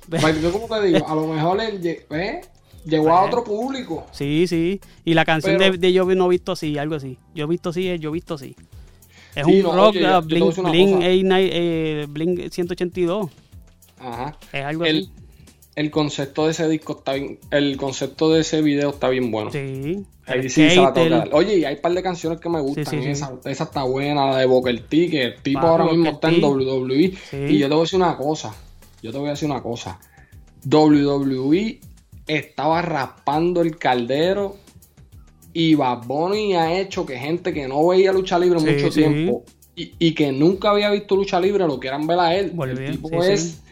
Pero 0.09 0.29
yo 0.39 0.51
como 0.51 0.67
te 0.67 0.85
digo, 0.85 1.05
a 1.07 1.15
lo 1.15 1.27
mejor 1.27 1.59
él 1.61 1.81
¿eh? 1.83 2.41
llegó 2.85 3.09
a 3.11 3.23
otro 3.23 3.43
público. 3.43 4.05
Sí, 4.11 4.47
sí. 4.47 4.79
Y 5.03 5.13
la 5.13 5.25
canción 5.25 5.57
Pero- 5.57 5.73
de, 5.73 5.77
de 5.77 5.93
Yo 5.93 6.05
no 6.05 6.25
he 6.25 6.29
visto 6.29 6.53
así, 6.53 6.77
algo 6.77 6.95
así. 6.95 7.17
Yo 7.35 7.45
he 7.45 7.47
visto 7.47 7.69
así, 7.69 7.89
es 7.89 7.99
Yo 7.99 8.09
he 8.09 8.13
visto 8.13 8.35
así. 8.35 8.55
Es 9.37 9.45
Sí, 9.45 9.57
un 9.57 9.63
no, 9.63 9.73
rock 9.75 9.89
oye, 9.89 9.99
yo- 10.01 10.07
ah, 10.07 10.11
yo 10.21 10.27
Blink, 10.27 10.45
decir 10.47 10.59
una 10.63 10.71
Blink, 10.71 10.87
cosa. 10.95 10.97
89, 11.07 11.49
eh, 11.53 12.05
Blink 12.09 12.49
182. 12.51 13.29
Ajá. 13.99 14.37
Es 14.51 14.65
algo 14.65 14.85
El, 14.85 14.97
así. 14.97 15.11
el 15.75 15.91
concepto 15.91 16.45
de 16.45 16.51
ese 16.51 16.67
disco 16.67 16.97
está 16.97 17.13
bien, 17.13 17.39
el 17.51 17.77
concepto 17.77 18.31
de 18.31 18.41
ese 18.41 18.61
video 18.61 18.89
está 18.89 19.09
bien 19.09 19.29
bueno. 19.31 19.51
Sí. 19.51 20.03
Ahí 20.25 20.39
El 20.39 20.49
sí 20.49 20.69
se. 20.69 20.79
Oye, 21.31 21.57
y 21.59 21.65
hay 21.65 21.75
un 21.75 21.81
par 21.81 21.93
de 21.93 22.03
canciones 22.03 22.39
que 22.41 22.49
me 22.49 22.59
gustan. 22.59 22.85
Sí, 22.85 22.97
sí, 22.97 23.03
sí. 23.03 23.09
Esa, 23.09 23.33
esa 23.45 23.63
está 23.65 23.83
buena, 23.83 24.25
la 24.31 24.37
de 24.39 24.45
Booker 24.45 24.79
T, 24.87 25.09
que 25.09 25.23
el 25.23 25.35
tipo 25.41 25.59
ahora 25.61 25.85
mismo 25.85 26.09
está 26.09 26.29
en. 26.29 26.43
WWE. 26.43 27.13
Sí. 27.29 27.37
Y 27.37 27.57
yo 27.59 27.67
te 27.67 27.73
voy 27.75 27.81
a 27.81 27.83
decir 27.83 27.97
una 27.99 28.17
cosa. 28.17 28.53
Yo 29.01 29.11
te 29.11 29.17
voy 29.19 29.27
a 29.27 29.31
decir 29.31 29.49
una 29.49 29.61
cosa. 29.63 29.99
WWE 30.69 31.79
estaba 32.27 32.81
raspando 32.81 33.61
el 33.61 33.77
caldero 33.77 34.57
y 35.59 35.73
Bad 35.73 36.05
Bunny 36.05 36.53
ha 36.55 36.79
hecho 36.79 37.03
que 37.03 37.17
gente 37.17 37.51
que 37.51 37.67
no 37.67 37.87
veía 37.87 38.11
lucha 38.13 38.37
libre 38.37 38.59
Sí, 38.59 38.65
mucho 38.67 38.91
sí. 38.91 38.99
tiempo 39.01 39.43
y, 39.75 39.91
y 39.97 40.13
que 40.13 40.31
nunca 40.31 40.69
había 40.69 40.91
visto 40.91 41.15
lucha 41.15 41.39
libre 41.39 41.65
lo 41.65 41.79
quieran 41.79 42.05
ver 42.05 42.19
a 42.19 42.35
él. 42.35 42.51
Volvió, 42.53 42.77
el 42.85 42.91
tipo 42.91 43.09
sí, 43.23 43.31
es 43.31 43.63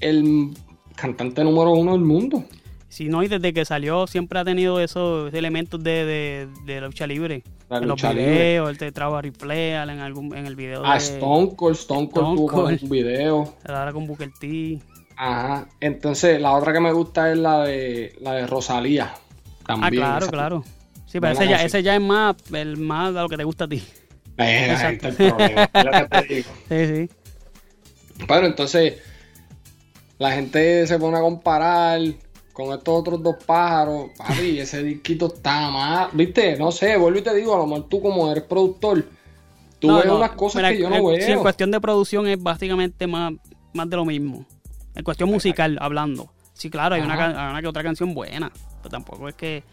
el 0.00 0.50
cantante 0.94 1.42
número 1.42 1.72
uno 1.72 1.92
del 1.92 2.02
mundo. 2.02 2.44
Sí, 2.88 3.08
no, 3.08 3.22
y 3.22 3.28
desde 3.28 3.52
que 3.52 3.64
salió 3.64 4.06
siempre 4.06 4.38
ha 4.38 4.44
tenido 4.44 4.80
esos 4.80 5.32
elementos 5.34 5.82
de, 5.82 6.04
de, 6.04 6.48
de 6.66 6.80
lucha 6.80 7.06
libre. 7.06 7.42
La 7.68 7.78
en 7.78 7.82
los 7.88 7.90
lucha 8.00 8.12
libre. 8.12 8.30
videos, 8.32 8.70
él 8.70 8.78
te 8.78 8.92
trajo 8.92 9.16
a 9.16 9.22
Replay, 9.22 9.70
en, 9.72 10.00
algún, 10.00 10.36
en 10.36 10.46
el 10.46 10.56
video 10.56 10.84
A 10.84 10.92
de 10.94 10.98
Stone 10.98 11.54
Cold, 11.56 11.76
Stone 11.76 12.08
Cold 12.08 12.24
Stone 12.24 12.36
tuvo 12.36 12.46
Cold. 12.48 12.82
un 12.82 12.88
video. 12.88 13.54
ahora 13.66 13.92
con 13.92 14.06
Booker 14.06 14.30
T. 14.40 14.78
Ajá. 15.16 15.68
Entonces, 15.80 16.40
la 16.40 16.52
otra 16.52 16.72
que 16.72 16.80
me 16.80 16.92
gusta 16.92 17.30
es 17.32 17.38
la 17.38 17.64
de 17.64 18.12
la 18.20 18.32
de 18.34 18.46
Rosalía. 18.46 19.12
Ah, 19.12 19.64
También. 19.66 19.94
claro, 20.02 20.24
Esa- 20.24 20.32
claro. 20.32 20.64
Sí, 21.10 21.18
pero 21.20 21.32
ese 21.32 21.48
ya, 21.48 21.64
ese 21.64 21.82
ya 21.82 21.94
es 21.96 22.00
más, 22.00 22.36
el 22.52 22.76
más 22.76 23.12
de 23.12 23.20
lo 23.20 23.28
que 23.28 23.36
te 23.36 23.44
gusta 23.44 23.64
a 23.64 23.68
ti. 23.68 23.82
Eh, 24.38 24.74
ahí 24.78 24.94
está 24.94 25.08
el 25.08 25.14
problema, 25.16 25.68
es 25.72 25.84
lo 25.84 25.90
que 25.90 26.22
te 26.22 26.34
digo. 26.34 26.50
Sí, 26.68 26.86
sí. 26.86 27.10
Pero 28.28 28.46
entonces, 28.46 28.94
la 30.18 30.32
gente 30.32 30.86
se 30.86 30.98
pone 30.98 31.16
a 31.18 31.20
comparar 31.20 32.00
con 32.52 32.72
estos 32.72 33.00
otros 33.00 33.22
dos 33.22 33.36
pájaros. 33.44 34.10
Papi, 34.16 34.60
ese 34.60 34.82
disquito 34.82 35.26
está 35.34 35.70
mal. 35.70 36.10
¿Viste? 36.12 36.56
No 36.56 36.70
sé, 36.70 36.96
vuelvo 36.96 37.18
y 37.18 37.22
te 37.22 37.34
digo, 37.34 37.54
a 37.54 37.58
lo 37.58 37.66
mejor 37.66 37.88
tú 37.88 38.00
como 38.00 38.30
eres 38.30 38.44
productor, 38.44 39.04
tú 39.78 39.88
No, 39.88 39.96
ves 39.96 40.06
no, 40.06 40.16
unas 40.16 40.30
cosas 40.30 40.56
mira, 40.62 40.70
que 40.70 40.78
yo 40.78 40.90
no 40.90 41.04
veo. 41.04 41.20
sí, 41.20 41.32
en 41.32 41.40
cuestión 41.40 41.70
de 41.70 41.80
producción 41.80 42.28
es 42.28 42.40
básicamente 42.40 43.06
más, 43.06 43.32
más 43.72 43.90
de 43.90 43.96
lo 43.96 44.04
mismo. 44.04 44.46
En 44.94 45.02
cuestión 45.02 45.28
musical, 45.28 45.76
hablando. 45.80 46.30
Sí, 46.52 46.70
claro, 46.70 46.94
hay 46.94 47.00
Ajá. 47.00 47.46
hay 47.46 47.50
una 47.50 47.60
que 47.62 47.68
otra 47.68 47.82
canción 47.82 48.14
buena. 48.14 48.52
Pero 48.82 48.90
tampoco 48.90 49.28
es 49.28 49.34
que. 49.34 49.64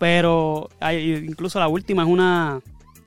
Pero 0.00 0.70
hay, 0.80 1.12
incluso 1.28 1.58
la 1.60 1.68
última 1.68 2.02
es 2.04 2.08
una. 2.08 2.60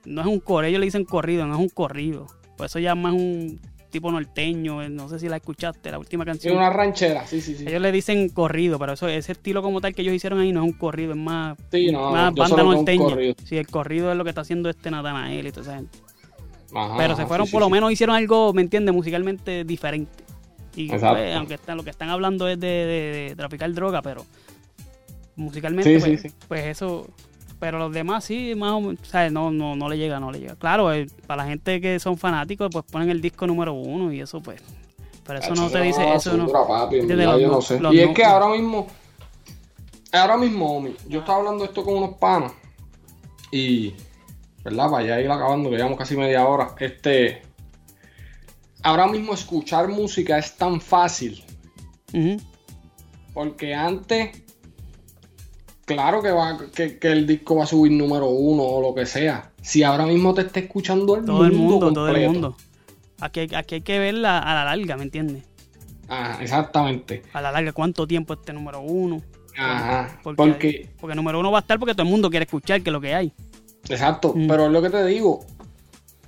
No 0.06 0.22
es 0.22 0.28
un 0.28 0.40
corrido, 0.40 0.70
ellos 0.70 0.80
le 0.80 0.86
dicen 0.86 1.06
corrido, 1.06 1.48
no 1.48 1.56
es 1.56 1.60
un 1.60 1.70
corrido. 1.70 2.28
Por 2.56 2.68
eso 2.68 2.78
ya 2.78 2.92
es 2.92 2.98
más 2.98 3.14
un 3.14 3.60
tipo 3.90 4.12
norteño. 4.12 4.84
eh, 4.84 4.90
No 4.90 5.10
sé 5.10 5.18
si 5.18 5.28
la 5.28 5.38
escuchaste, 5.38 5.90
la 5.90 5.98
última 5.98 6.24
canción. 6.24 6.56
una 6.56 6.70
ranchera, 6.70 7.26
sí, 7.26 7.42
sí, 7.42 7.56
sí. 7.56 7.66
Ellos 7.68 7.82
le 7.82 7.92
dicen 7.92 8.30
corrido, 8.30 8.78
pero 8.78 8.94
eso, 8.94 9.08
ese 9.08 9.32
estilo 9.32 9.64
como 9.64 9.82
tal 9.82 9.96
que 9.96 10.04
ellos 10.04 10.14
hicieron 10.14 10.40
ahí 10.40 10.52
no 10.54 10.64
es 10.64 10.72
un 10.72 10.78
corrido, 10.78 11.14
es 11.14 11.18
más, 11.18 11.58
Sí, 11.72 11.92
no, 11.92 12.12
más 12.12 12.32
banda 12.36 12.64
norteña. 12.64 13.16
Sí, 13.44 13.58
el 13.58 13.66
corrido 13.68 14.12
es 14.12 14.18
lo 14.18 14.24
que 14.24 14.30
está 14.30 14.42
haciendo 14.42 14.70
este 14.70 14.92
Natanael 14.92 15.48
y 15.48 15.52
toda 15.52 15.62
esa 15.64 15.76
gente. 15.78 15.98
Ajá, 16.76 16.96
Pero 16.98 17.16
se 17.16 17.26
fueron, 17.26 17.48
sí, 17.48 17.54
por 17.54 17.62
sí, 17.62 17.66
lo 17.66 17.70
menos 17.72 17.92
hicieron 17.92 18.16
algo, 18.16 18.54
¿me 18.54 18.62
entiendes? 18.62 18.94
Musicalmente 18.94 19.64
diferente. 19.64 20.12
Y 20.76 20.90
pues, 20.90 21.02
aunque 21.04 21.56
están, 21.56 21.78
lo 21.78 21.84
que 21.84 21.90
están 21.92 22.10
hablando 22.10 22.48
es 22.48 22.60
de, 22.60 22.68
de- 22.68 23.26
de 23.30 23.36
traficar 23.36 23.72
droga, 23.74 24.02
pero 24.04 24.26
musicalmente, 25.36 25.96
Sí, 26.00 26.00
pues, 26.06 26.22
sí, 26.22 26.30
sí. 26.30 26.36
pues 26.48 26.66
eso. 26.66 27.08
Pero 27.60 27.78
los 27.80 27.94
demás 27.94 28.26
sí, 28.26 28.56
más 28.56 28.72
o 28.74 28.82
menos, 28.82 29.00
¿sabes? 29.08 29.32
No, 29.32 29.50
no, 29.52 29.76
no 29.76 29.88
le 29.88 29.98
llega, 29.98 30.20
no 30.20 30.32
le 30.32 30.40
llega. 30.40 30.56
Claro, 30.56 30.92
eh, 30.94 31.08
para 31.28 31.44
la 31.44 31.50
gente 31.50 31.80
que 31.80 31.98
son 32.00 32.18
fanáticos, 32.18 32.70
pues 32.72 32.84
ponen 32.92 33.10
el 33.10 33.22
disco 33.22 33.48
número 33.48 33.74
uno 33.74 34.12
y 34.12 34.20
eso, 34.20 34.42
pues. 34.42 34.62
Pero 35.26 35.40
eso 35.40 35.56
no 35.56 35.70
te 35.70 35.82
dice, 35.82 36.14
eso 36.14 36.36
no. 36.36 36.48
basura, 36.48 36.68
papi, 36.68 36.96
en 36.96 37.02
¿Entiendes? 37.02 37.18
verdad, 37.28 37.34
Los 37.34 37.42
yo 37.42 37.48
no- 37.48 37.54
no 37.56 37.62
sé. 37.62 37.80
los 37.80 37.94
Y 37.94 38.00
es 38.02 38.08
no- 38.08 38.14
que 38.14 38.26
ahora 38.26 38.50
mismo, 38.50 38.88
ahora 40.12 40.36
mismo, 40.38 40.76
homie, 40.78 40.96
yo 41.08 41.20
estaba 41.20 41.38
hablando 41.40 41.64
esto 41.64 41.86
con 41.86 41.96
unos 41.96 42.18
panas 42.18 42.52
y, 43.50 43.94
¿verdad? 44.66 44.90
Para 44.92 45.06
ya 45.06 45.22
ir 45.22 45.32
acabando, 45.32 45.70
que 45.70 45.78
llevamos 45.78 45.98
casi 45.98 46.18
media 46.18 46.46
hora. 46.46 46.76
Este, 46.80 47.44
ahora 48.82 49.08
mismo 49.08 49.34
escuchar 49.34 49.88
música 49.88 50.38
es 50.38 50.58
tan 50.58 50.82
fácil 50.82 51.42
porque 53.34 53.74
antes, 53.74 54.44
claro 55.86 56.22
que 56.22 56.32
va, 56.32 56.58
que, 56.74 56.98
que 57.00 57.12
el 57.12 57.26
disco 57.28 57.56
va 57.56 57.64
a 57.64 57.68
subir 57.68 57.92
número 57.92 58.30
uno 58.30 58.64
o 58.64 58.82
lo 58.82 58.94
que 58.96 59.06
sea. 59.06 59.52
Si 59.62 59.84
ahora 59.84 60.06
mismo 60.06 60.34
te 60.34 60.42
está 60.42 60.60
escuchando 60.62 61.16
el 61.16 61.26
Todo 61.26 61.46
el 61.46 61.54
mundo 61.54 61.86
mundo, 61.86 61.94
todo 61.94 62.08
el 62.10 62.30
mundo. 62.30 62.58
Aquí, 63.20 63.42
hay- 63.42 63.56
aquí 63.56 63.76
hay 63.76 63.82
que 63.82 64.00
verla 64.00 64.40
a 64.40 64.54
la 64.54 64.66
larga, 64.76 64.98
¿me 64.98 65.04
entiendes? 65.04 65.44
Ah, 66.10 66.38
exactamente. 66.42 67.24
A 67.34 67.42
la 67.42 67.52
larga, 67.52 67.72
cuánto 67.72 68.06
tiempo 68.06 68.34
este 68.34 68.52
número 68.54 68.82
uno. 68.82 69.22
Ajá. 69.58 70.20
Porque, 70.24 70.36
porque 70.44 70.90
porque 71.00 71.16
número 71.16 71.40
uno 71.40 71.52
va 71.52 71.60
a 71.60 71.62
estar 71.62 71.78
porque 71.80 71.94
todo 71.94 72.04
el 72.04 72.10
mundo 72.10 72.30
quiere 72.30 72.46
escuchar 72.46 72.82
que 72.82 72.90
es 72.90 72.94
lo 72.94 73.00
que 73.00 73.14
hay. 73.16 73.32
Exacto, 73.88 74.34
Mm. 74.36 74.48
pero 74.48 74.66
es 74.66 74.72
lo 74.72 74.82
que 74.82 74.90
te 74.90 75.06
digo. 75.06 75.46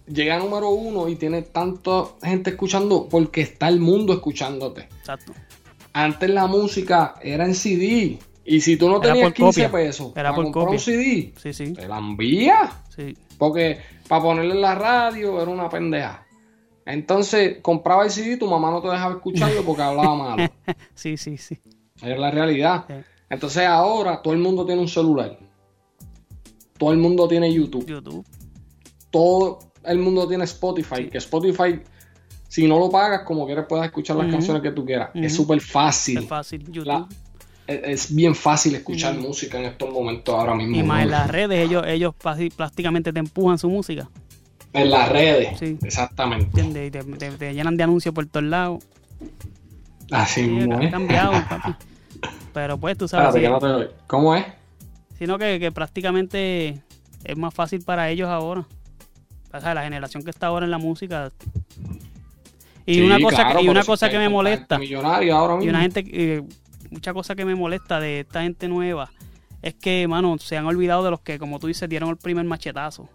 Llega 0.08 0.38
número 0.38 0.70
uno 0.70 1.10
y 1.10 1.16
tiene 1.16 1.42
tanta 1.42 2.04
gente 2.22 2.52
escuchando 2.52 3.08
porque 3.10 3.42
está 3.42 3.68
el 3.68 3.80
mundo 3.80 4.14
escuchándote. 4.14 4.82
Exacto. 5.00 5.34
Antes 5.94 6.30
la 6.30 6.46
música 6.46 7.16
era 7.24 7.46
en 7.46 7.56
CD. 7.56 8.20
Y 8.46 8.62
si 8.62 8.78
tú 8.78 8.88
no 8.90 8.98
Era 8.98 9.08
tenías 9.14 9.24
por 9.26 9.34
15 9.34 9.64
copia. 9.64 9.72
pesos 9.72 10.08
Era 10.16 10.30
para 10.30 10.36
por 10.36 10.44
comprar 10.46 10.66
copia. 10.66 10.78
un 10.78 10.80
CD, 10.80 11.34
Sí, 11.42 11.54
sí. 11.54 11.74
te 11.74 11.88
la 11.88 11.98
envía. 11.98 12.72
sí. 12.96 13.18
Porque 13.38 13.80
para 14.08 14.22
ponerle 14.22 14.54
en 14.54 14.62
la 14.62 14.76
radio 14.76 15.42
era 15.42 15.50
una 15.52 15.68
pendeja. 15.68 16.26
Entonces 16.86 17.58
compraba 17.62 18.04
el 18.06 18.12
CD, 18.12 18.38
tu 18.38 18.48
mamá 18.48 18.70
no 18.72 18.82
te 18.82 18.88
dejaba 18.90 19.16
escucharlo 19.16 19.64
porque 19.64 19.82
hablaba 19.82 20.16
malo. 20.36 20.50
Sí, 20.94 21.18
sí, 21.18 21.38
sí. 21.38 21.58
Es 22.02 22.18
la 22.20 22.30
realidad. 22.32 22.86
Sí. 22.88 22.94
Entonces 23.30 23.64
ahora 23.66 24.22
todo 24.22 24.34
el 24.34 24.40
mundo 24.40 24.66
tiene 24.66 24.80
un 24.82 24.88
celular. 24.88 25.38
Todo 26.78 26.92
el 26.92 26.98
mundo 27.00 27.28
tiene 27.28 27.52
YouTube. 27.54 27.86
YouTube. 27.86 28.26
todo 29.10 29.60
el 29.84 29.98
mundo 30.00 30.28
tiene 30.28 30.44
Spotify, 30.44 31.10
que 31.10 31.18
Spotify, 31.20 31.80
si 32.48 32.68
no 32.68 32.78
lo 32.80 32.90
pagas, 32.90 33.22
como 33.22 33.46
quieres 33.46 33.66
puedes 33.68 33.86
escuchar 33.86 34.18
las 34.18 34.30
canciones 34.32 34.62
que 34.62 34.72
tú 34.72 34.84
quieras. 34.86 35.10
Es 35.14 35.34
súper 35.36 35.62
fácil. 35.62 36.20
Es 36.20 36.26
fácil. 36.28 36.64
YouTube. 36.66 36.86
La- 36.86 37.08
es, 37.68 37.80
es 38.10 38.16
bien 38.16 38.36
fácil 38.36 38.76
escuchar 38.76 39.16
música 39.16 39.58
en 39.60 39.66
estos 39.66 39.92
momentos 39.92 40.34
ahora 40.36 40.56
mismo. 40.56 40.76
y 40.76 40.84
más 40.84 41.04
en 41.04 41.12
las 41.12 41.30
redes, 41.30 41.60
ellos, 41.66 41.84
ellos 41.88 42.14
prácticamente 42.56 43.12
te 43.14 43.20
empujan 43.20 43.58
su 43.58 43.70
música. 43.70 44.10
En 44.74 44.90
las 44.92 45.08
redes. 45.10 45.58
Sí. 45.60 45.78
Exactamente. 45.84 46.62
Y 46.62 46.92
te, 46.92 46.92
te- 47.04 47.32
te 47.32 47.54
llenan 47.54 47.78
de 47.78 47.84
anuncios 47.84 48.14
por 48.14 48.26
todos 48.26 48.46
lados. 48.46 48.84
Así 50.12 50.44
Sí, 50.46 50.60
¿eh? 50.82 50.92
cambiado, 50.92 51.32
papi. 51.50 51.74
Pero 52.54 52.78
pues 52.78 52.98
tú 52.98 53.08
sabes, 53.08 53.28
Espérate, 53.36 53.40
sí, 53.40 53.46
que 53.46 53.50
no 53.50 53.60
te 53.60 53.86
doy. 53.86 53.96
¿Cómo 54.08 54.36
es? 54.36 54.46
sino 55.18 55.38
que, 55.38 55.60
que 55.62 55.72
prácticamente 55.72 56.82
es 57.24 57.38
más 57.38 57.54
fácil 57.54 57.82
para 57.84 58.10
ellos 58.10 58.28
ahora. 58.28 58.66
O 59.54 59.62
sea, 59.62 59.74
la 59.74 59.84
generación 59.84 60.24
que 60.24 60.30
está 60.30 60.48
ahora 60.48 60.66
en 60.66 60.72
la 60.72 60.78
música. 60.78 61.32
Y 62.86 63.02
una 63.02 63.20
cosa, 63.20 63.38
claro, 63.46 63.60
que, 63.60 63.66
y 63.66 63.70
una 63.70 63.84
cosa 63.84 64.08
es 64.08 64.12
que 64.12 64.18
me 64.18 64.28
molesta. 64.30 64.78
Y 64.84 64.94
una 64.94 65.82
gente, 65.82 66.04
eh, 66.12 66.44
mucha 66.96 67.14
cosa 67.14 67.36
que 67.36 67.44
me 67.46 67.56
molesta 67.56 68.00
de 68.00 68.22
esta 68.22 68.42
gente 68.42 68.68
nueva 68.70 69.12
es 69.62 69.74
que, 69.76 70.08
mano, 70.08 70.38
se 70.40 70.56
han 70.58 70.66
olvidado 70.66 71.04
de 71.04 71.12
los 71.12 71.20
que, 71.20 71.38
como 71.38 71.60
tú 71.60 71.68
dices, 71.68 71.90
dieron 71.90 72.10
el 72.10 72.18
primer 72.18 72.46
machetazo. 72.46 73.10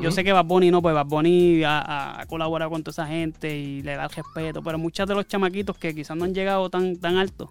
Yo 0.00 0.10
sé 0.10 0.24
que 0.24 0.32
Bad 0.32 0.46
Bunny 0.46 0.70
no, 0.70 0.80
pues 0.80 0.94
Bad 0.94 1.04
Bunny 1.06 1.62
ha, 1.62 2.20
ha- 2.20 2.26
colaborado 2.26 2.70
con 2.70 2.82
toda 2.82 2.92
esa 2.92 3.06
gente 3.06 3.54
y 3.58 3.82
le 3.82 3.96
da 3.96 4.04
el 4.04 4.10
respeto, 4.10 4.62
pero 4.62 4.78
muchos 4.78 5.06
de 5.06 5.14
los 5.14 5.26
chamaquitos 5.28 5.76
que 5.76 5.94
quizás 5.94 6.16
no 6.16 6.24
han 6.24 6.32
llegado 6.34 6.70
tan, 6.70 6.96
tan 6.96 7.16
alto, 7.18 7.50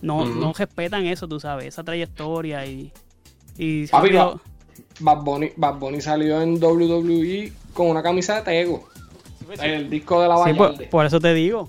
no, 0.00 0.24
no 0.26 0.52
respetan 0.52 1.06
eso, 1.06 1.26
tú 1.26 1.40
sabes, 1.40 1.66
esa 1.66 1.82
trayectoria 1.82 2.64
y... 2.66 2.92
y 3.58 3.86
Papi, 3.88 4.12
va- 4.12 4.40
Bad 5.00 5.22
Bunny, 5.24 5.50
Bad 5.56 5.78
Bunny 5.80 6.00
salió 6.00 6.40
en 6.40 6.62
WWE 6.62 7.52
con 7.74 7.88
una 7.88 8.02
camisa 8.02 8.36
de 8.36 8.42
Tego. 8.42 8.88
El 9.60 9.90
disco 9.90 10.22
de 10.22 10.28
la 10.28 10.36
Sí, 10.44 10.52
por, 10.88 11.04
eso 11.04 11.18
te 11.20 11.34
digo. 11.34 11.68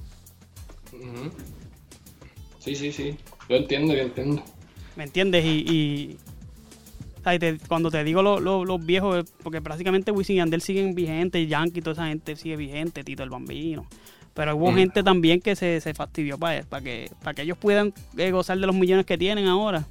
Sí, 2.64 2.76
sí, 2.76 2.92
sí. 2.92 3.18
Yo 3.50 3.56
entiendo, 3.58 3.94
yo 3.94 4.02
entiendo. 4.04 4.44
¿Me 4.96 5.04
entiendes? 5.06 5.44
Y, 5.44 5.50
y 5.68 6.18
ay, 7.24 7.40
te- 7.40 7.58
cuando 7.68 7.90
te 7.90 8.04
digo 8.04 8.22
lo- 8.22 8.40
lo- 8.40 8.66
los 8.66 8.86
viejos, 8.86 9.26
porque 9.42 9.62
prácticamente 9.62 10.12
Wisin 10.12 10.36
y 10.36 10.38
Yandel 10.38 10.62
siguen 10.62 10.94
vigentes, 10.94 11.48
Yankee, 11.50 11.82
toda 11.82 11.94
esa 11.94 12.08
gente 12.08 12.36
sigue 12.36 12.56
vigente, 12.58 13.04
Tito 13.04 13.24
el 13.24 13.30
Bambino. 13.30 13.88
Pero 14.34 14.56
hubo 14.56 14.72
Mm. 14.72 14.76
gente 14.76 15.04
también 15.04 15.42
que 15.42 15.56
se, 15.56 15.82
se 15.82 15.94
fastidió 15.94 16.38
para, 16.38 16.64
para, 16.64 16.84
que, 16.84 17.12
para 17.24 17.34
que 17.34 17.42
ellos 17.42 17.58
puedan 17.58 17.94
eh, 18.18 18.32
gozar 18.32 18.58
de 18.60 18.68
los 18.68 18.76
millones 18.76 19.06
que 19.06 19.18
tienen 19.18 19.48
ahora. 19.48 19.86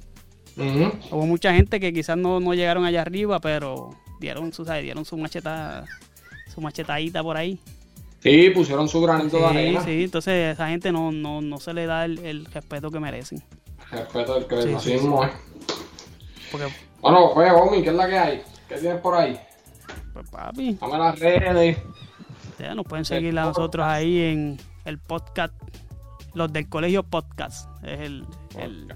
Hubo 1.11 1.25
mucha 1.25 1.53
gente 1.53 1.79
que 1.79 1.93
quizás 1.93 2.17
no, 2.17 2.39
no 2.39 2.53
llegaron 2.53 2.85
allá 2.85 3.01
arriba, 3.01 3.39
pero 3.39 3.91
dieron 4.19 4.51
su, 4.53 4.65
¿sabes? 4.65 4.83
dieron 4.83 5.05
su 5.05 5.17
macheta, 5.17 5.85
su 6.53 6.61
machetadita 6.61 7.21
por 7.23 7.37
ahí. 7.37 7.59
Sí, 8.21 8.49
pusieron 8.51 8.87
su 8.87 9.01
granito 9.01 9.37
de 9.37 9.45
arena. 9.45 9.81
sí, 9.83 10.03
entonces 10.03 10.31
a 10.33 10.51
esa 10.51 10.67
gente 10.69 10.91
no, 10.91 11.11
no, 11.11 11.41
no 11.41 11.57
se 11.57 11.73
le 11.73 11.85
da 11.87 12.05
el, 12.05 12.19
el 12.19 12.45
respeto 12.45 12.91
que 12.91 12.99
merecen. 12.99 13.43
Respeto 13.91 14.35
al 14.35 14.47
crédito, 14.47 14.79
Sí, 14.79 14.89
sí, 14.89 14.93
mismo. 14.95 15.21
Porque, 16.51 16.67
Bueno, 17.01 17.31
oye, 17.31 17.51
Omi, 17.51 17.81
¿qué 17.81 17.89
es 17.89 17.95
la 17.95 18.07
que 18.07 18.17
hay? 18.17 18.41
¿Qué 18.69 18.75
tienes 18.77 19.01
por 19.01 19.15
ahí? 19.15 19.39
pues 20.13 20.29
papi, 20.29 20.77
Dame 20.79 20.97
las 20.97 21.17
redes. 21.19 21.77
Ya, 22.59 22.75
nos 22.75 22.85
pueden 22.85 23.05
seguir 23.05 23.37
a 23.39 23.45
nosotros 23.45 23.85
ahí 23.85 24.19
en 24.21 24.57
el 24.85 24.99
podcast, 24.99 25.53
los 26.33 26.51
del 26.53 26.69
colegio 26.69 27.03
podcast. 27.03 27.67
Es 27.83 28.01
el, 28.01 28.25
el- 28.59 28.93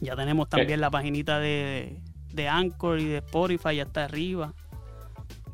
ya 0.00 0.14
tenemos 0.16 0.48
también 0.48 0.80
la 0.80 0.90
paginita 0.90 1.38
de, 1.40 1.98
de 2.32 2.48
Anchor 2.48 3.00
y 3.00 3.06
de 3.06 3.16
Spotify, 3.18 3.76
ya 3.76 3.82
está 3.84 4.04
arriba. 4.04 4.52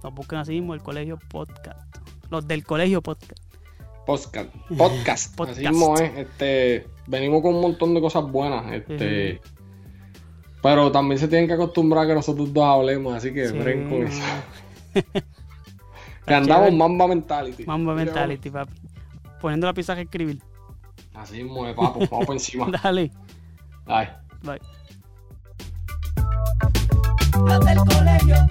Nos 0.02 0.12
buscan 0.14 0.40
así 0.40 0.52
mismo 0.52 0.74
el 0.74 0.82
colegio 0.82 1.18
podcast. 1.30 1.89
Los 2.30 2.46
del 2.46 2.64
colegio 2.64 3.02
podcast. 3.02 3.42
Podcast. 4.06 4.50
Podcast. 4.76 5.34
Podcast. 5.36 5.58
Así 5.58 5.68
mismo 5.68 5.94
es. 5.96 6.16
Este, 6.16 6.86
venimos 7.06 7.42
con 7.42 7.54
un 7.54 7.60
montón 7.60 7.94
de 7.94 8.00
cosas 8.00 8.24
buenas. 8.24 8.72
Este. 8.72 9.40
Pero 10.62 10.92
también 10.92 11.18
se 11.18 11.28
tienen 11.28 11.46
que 11.46 11.54
acostumbrar 11.54 12.04
a 12.04 12.08
que 12.08 12.14
nosotros 12.14 12.52
dos 12.52 12.64
hablemos, 12.64 13.14
así 13.14 13.32
que 13.32 13.48
Sí, 13.48 13.54
con 13.54 14.02
eso. 14.06 14.22
Que 16.26 16.34
andamos. 16.34 16.72
Mamba 16.72 17.08
Mentality. 17.08 17.64
Mamba 17.64 17.94
Mentality, 17.94 18.50
papi. 18.50 18.74
Poniendo 19.40 19.66
la 19.66 19.74
pizarra 19.74 20.00
a 20.00 20.02
escribir. 20.02 20.40
Así 21.14 21.42
mismo 21.42 21.66
es, 21.66 21.74
papo. 21.74 22.00
Vamos 22.10 22.26
por 22.26 22.34
encima. 22.34 22.70
Dale. 22.82 23.10
Bye. 23.86 24.60
Los 27.46 27.64
del 27.64 27.78
colegio. 27.78 28.50